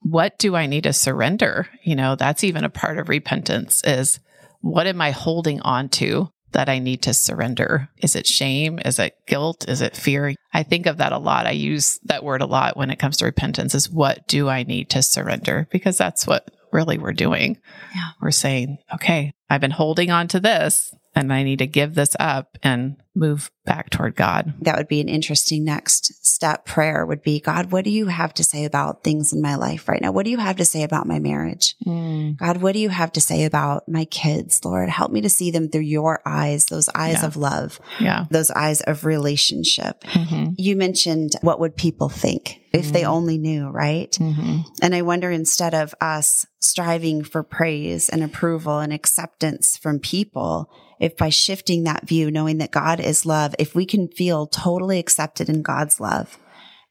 What 0.03 0.39
do 0.39 0.57
I 0.57 0.67
need 0.67 0.85
to 0.85 0.93
surrender? 0.93 1.69
You 1.83 1.97
know, 1.97 2.15
that's 2.15 2.45
even 2.45 2.65
a 2.65 2.71
part 2.71 2.99
of 2.99 3.09
repentance 3.09 3.83
is 3.85 4.21
what 4.61 4.87
am 4.87 5.01
I 5.01 5.11
holding 5.11 5.61
on 5.61 5.89
to 5.91 6.31
that 6.53 6.69
I 6.69 6.79
need 6.79 7.03
to 7.03 7.15
surrender? 7.15 7.89
Is 7.99 8.17
it 8.17 8.27
shame? 8.27 8.79
Is 8.85 8.99
it 8.99 9.17
guilt? 9.27 9.69
Is 9.69 9.81
it 9.81 9.97
fear? 9.97 10.35
I 10.53 10.63
think 10.63 10.87
of 10.87 10.99
that 10.99 11.13
a 11.13 11.19
lot. 11.19 11.47
I 11.47 11.53
use 11.53 11.99
that 12.05 12.25
word 12.25 12.43
a 12.43 12.47
lot 12.47 12.77
when 12.77 12.91
it 12.91 12.99
comes 12.99 13.19
to 13.19 13.25
repentance 13.25 13.75
is 13.75 13.91
what 13.91 14.27
do 14.27 14.49
I 14.49 14.63
need 14.65 14.91
to 14.91 15.03
surrender? 15.03 15.69
Because 15.71 15.97
that's 15.97 16.27
what 16.27 16.51
really 16.73 16.99
we're 16.99 17.13
doing. 17.13 17.59
Yeah. 17.95 18.11
We're 18.21 18.31
saying, 18.31 18.79
okay, 18.95 19.33
I've 19.49 19.61
been 19.61 19.71
holding 19.71 20.11
on 20.11 20.29
to 20.29 20.41
this 20.41 20.95
and 21.15 21.33
I 21.33 21.43
need 21.43 21.59
to 21.59 21.67
give 21.67 21.95
this 21.95 22.17
up 22.21 22.57
and 22.63 22.97
move 23.15 23.51
back 23.65 23.91
toward 23.91 24.17
God. 24.17 24.55
That 24.63 24.77
would 24.79 24.89
be 24.89 25.01
an 25.01 25.09
interesting 25.09 25.65
next 25.65 26.25
step 26.25 26.65
prayer 26.65 27.05
would 27.05 27.23
be, 27.23 27.41
God, 27.41 27.73
what 27.73 27.85
do 27.85 27.91
you 27.91 28.07
have 28.07 28.33
to 28.35 28.45
say 28.45 28.65
about 28.65 29.03
things 29.03 29.33
in 29.33 29.43
my 29.43 29.57
life 29.57 29.89
right 29.89 30.01
now? 30.01 30.13
What 30.13 30.25
do 30.25 30.31
you 30.31 30.39
have 30.39 30.57
to 30.57 30.65
say 30.65 30.83
about 30.83 31.07
my 31.07 31.19
marriage? 31.19 31.75
Mm. 31.87 32.37
God, 32.37 32.59
what 32.59 32.73
do 32.73 32.79
you 32.79 32.89
have 32.89 33.13
to 33.13 33.21
say 33.21 33.45
about 33.45 33.89
my 33.89 34.05
kids? 34.07 34.65
Lord, 34.65 34.89
help 34.89 35.13
me 35.13 35.21
to 35.23 35.29
see 35.29 35.51
them 35.51 35.69
through 35.69 35.83
your 35.83 36.21
eyes, 36.25 36.67
those 36.67 36.89
eyes 36.95 37.19
yeah. 37.21 37.27
of 37.27 37.37
love. 37.37 37.81
Yeah. 37.99 38.27
Those 38.31 38.51
eyes 38.51 38.81
of 38.83 39.05
relationship. 39.05 40.03
Mm-hmm. 40.05 40.53
You 40.57 40.77
mentioned 40.77 41.33
what 41.43 41.61
would 41.61 41.77
people 41.77 42.09
think 42.09 42.61
if 42.73 42.93
they 42.93 43.05
only 43.05 43.37
knew, 43.37 43.69
right? 43.69 44.13
Mm-hmm. 44.13 44.61
And 44.81 44.95
I 44.95 45.03
wonder 45.03 45.31
instead 45.31 45.75
of 45.75 45.95
us 46.01 46.47
striving 46.61 47.25
for 47.25 47.43
praise 47.43 48.09
and 48.09 48.23
approval 48.23 48.79
and 48.79 48.93
acceptance 48.93 49.77
from 49.77 49.99
people, 49.99 50.71
if 51.01 51.17
by 51.17 51.31
shifting 51.31 51.85
that 51.85 52.07
view, 52.07 52.31
knowing 52.31 52.59
that 52.59 52.71
God 52.71 53.00
is 53.01 53.27
love, 53.27 53.55
if 53.59 53.75
we 53.75 53.87
can 53.87 54.09
feel 54.09 54.47
totally 54.47 54.99
accepted 54.99 55.49
in 55.49 55.63
God's 55.63 56.01
love 56.01 56.39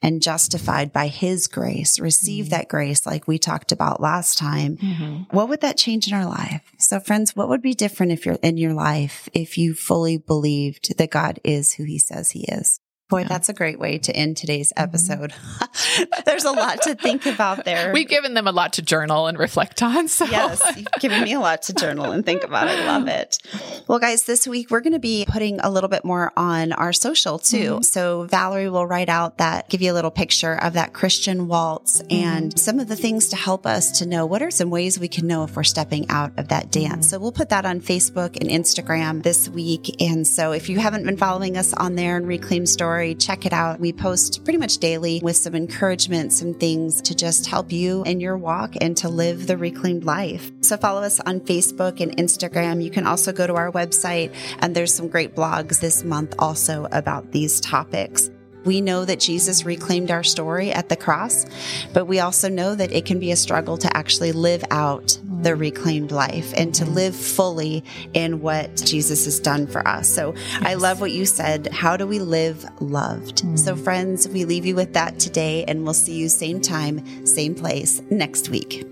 and 0.02 0.22
justified 0.22 0.94
by 0.94 1.08
his 1.08 1.48
grace, 1.48 2.00
receive 2.00 2.46
mm-hmm. 2.46 2.52
that 2.52 2.70
grace 2.70 3.06
like 3.06 3.28
we 3.28 3.38
talked 3.38 3.72
about 3.72 4.02
last 4.02 4.38
time, 4.38 4.78
mm-hmm. 4.78 5.24
what 5.36 5.50
would 5.50 5.62
that 5.62 5.78
change 5.78 6.08
in 6.08 6.14
our 6.14 6.26
life? 6.26 6.62
So 6.78 7.00
friends, 7.00 7.36
what 7.36 7.50
would 7.50 7.62
be 7.62 7.74
different 7.74 8.12
if 8.12 8.26
you're 8.26 8.36
in 8.36 8.58
your 8.58 8.74
life 8.74 9.28
if 9.34 9.58
you 9.58 9.74
fully 9.74 10.18
believed 10.18 10.98
that 10.98 11.12
God 11.12 11.40
is 11.44 11.74
who 11.74 11.84
he 11.84 12.00
says 12.00 12.32
he 12.32 12.46
is? 12.46 12.80
Boy, 13.10 13.22
yeah. 13.22 13.28
that's 13.28 13.50
a 13.50 13.54
great 13.54 13.80
way 13.80 13.98
to 13.98 14.16
end 14.16 14.38
today's 14.38 14.72
mm-hmm. 14.72 14.84
episode. 14.84 15.32
Mm-hmm. 15.32 16.22
There's 16.26 16.46
a 16.46 16.52
lot 16.52 16.84
to 16.84 16.94
think 16.94 17.26
about 17.26 17.66
there. 17.66 17.92
We've 17.92 18.08
given 18.08 18.36
them 18.36 18.48
a 18.48 18.52
lot 18.52 18.74
to 18.74 18.84
journal 18.84 19.26
and 19.26 19.38
reflect 19.38 19.82
on. 19.82 20.08
So. 20.08 20.26
Yes, 20.26 20.62
you've 20.78 20.88
given 21.00 21.24
me 21.24 21.34
a 21.34 21.40
lot 21.40 21.64
to 21.64 21.74
journal 21.74 22.12
and 22.12 22.24
think 22.24 22.44
about. 22.44 22.68
I 22.68 22.86
love 22.86 23.08
it. 23.08 23.40
Well, 23.88 23.98
guys, 23.98 24.26
this 24.26 24.48
week 24.48 24.70
we're 24.70 24.82
going 24.82 24.94
to 24.94 25.00
be 25.00 25.26
putting 25.28 25.60
a 25.60 25.72
little 25.72 25.90
bit 25.90 26.06
more 26.06 26.32
on 26.38 26.72
our 26.72 26.94
social 26.94 27.40
too. 27.40 27.76
Mm-hmm. 27.76 27.82
So 27.82 28.24
Valerie 28.26 28.70
will 28.70 28.86
write 28.86 29.10
out 29.10 29.40
that, 29.40 29.70
give 29.70 29.82
you 29.82 29.92
a 29.92 29.96
little 29.96 30.12
picture 30.12 30.54
of 30.54 30.74
that 30.74 30.94
Christian 30.94 31.48
waltz 31.48 32.04
mm-hmm. 32.04 32.12
and 32.12 32.60
some 32.60 32.80
of 32.80 32.88
the 32.88 32.96
things 32.96 33.30
to 33.30 33.36
help 33.36 33.66
us 33.66 34.00
to 34.00 34.06
know 34.06 34.28
what 34.28 34.44
are 34.44 34.52
some 34.52 34.70
ways 34.70 35.00
we 35.00 35.08
can 35.08 35.26
know 35.26 35.44
if 35.44 35.56
we're 35.56 35.64
stepping 35.64 36.08
out 36.10 36.32
of 36.38 36.50
that 36.50 36.72
dance. 36.72 36.92
Mm-hmm. 36.92 37.02
So 37.02 37.20
we'll 37.20 37.32
put 37.32 37.50
that 37.50 37.66
on 37.66 37.82
Facebook 37.82 38.38
and 38.40 38.50
Instagram 38.50 39.24
this 39.24 39.50
week. 39.50 40.00
And 40.00 40.28
so 40.28 40.52
if 40.52 40.70
you 40.70 40.78
haven't 40.78 41.06
been 41.06 41.18
following 41.18 41.58
us 41.58 41.74
on 41.74 41.96
there 41.96 42.16
and 42.16 42.28
Reclaim 42.28 42.68
Story, 42.68 42.99
story. 43.00 43.16
Check 43.16 43.46
it 43.46 43.54
out. 43.54 43.80
We 43.80 43.94
post 43.94 44.44
pretty 44.44 44.60
much 44.60 44.80
daily 44.80 45.22
with 45.24 45.38
some 45.38 45.56
encouragement, 45.56 46.34
some 46.34 46.54
things 46.54 47.02
to 47.04 47.16
just 47.16 47.48
help 47.48 47.72
you 47.72 48.04
in 48.04 48.20
your 48.20 48.38
walk 48.38 48.74
and 48.82 48.98
to 48.98 49.08
live 49.08 49.48
the 49.48 49.56
reclaimed 49.56 50.04
life. 50.04 50.52
So 50.62 50.76
follow 50.76 51.02
us 51.02 51.20
on 51.22 51.40
Facebook 51.40 52.02
and 52.02 52.16
Instagram. 52.18 52.84
You 52.84 52.92
can 52.92 53.08
also 53.08 53.32
go 53.32 53.48
to 53.48 53.56
our 53.56 53.72
website 53.72 54.36
and 54.60 54.76
there's 54.76 54.94
some 54.94 55.08
great 55.08 55.34
blogs 55.34 55.80
this 55.80 56.04
month 56.04 56.36
also 56.40 56.88
about 56.92 57.32
these 57.32 57.62
topics. 57.62 58.30
We 58.70 58.82
know 58.82 59.04
that 59.04 59.20
Jesus 59.20 59.66
reclaimed 59.66 60.12
our 60.12 60.22
story 60.22 60.72
at 60.72 60.90
the 60.90 60.96
cross, 60.96 61.48
but 61.92 62.06
we 62.06 62.20
also 62.20 62.50
know 62.50 62.76
that 62.76 62.92
it 62.92 63.04
can 63.04 63.18
be 63.18 63.32
a 63.32 63.36
struggle 63.36 63.80
to 63.80 63.98
actually 63.98 64.32
live 64.32 64.64
out 64.70 65.18
the 65.42 65.56
reclaimed 65.56 66.12
life 66.12 66.54
and 66.56 66.72
to 66.76 66.86
live 66.86 67.16
fully 67.16 67.84
in 68.14 68.42
what 68.42 68.76
Jesus 68.86 69.26
has 69.26 69.40
done 69.40 69.66
for 69.66 69.88
us. 69.88 70.08
So 70.08 70.36
yes. 70.36 70.62
I 70.62 70.76
love 70.76 71.02
what 71.02 71.12
you 71.12 71.26
said. 71.26 71.70
How 71.72 71.98
do 71.98 72.06
we 72.06 72.20
live 72.20 72.64
loved? 72.80 73.44
Mm. 73.44 73.58
So, 73.58 73.76
friends, 73.76 74.30
we 74.30 74.46
leave 74.46 74.68
you 74.68 74.76
with 74.76 74.94
that 74.94 75.18
today, 75.18 75.64
and 75.68 75.84
we'll 75.84 75.96
see 75.96 76.14
you 76.14 76.30
same 76.30 76.62
time, 76.62 77.26
same 77.26 77.56
place 77.56 78.04
next 78.12 78.50
week. 78.50 78.86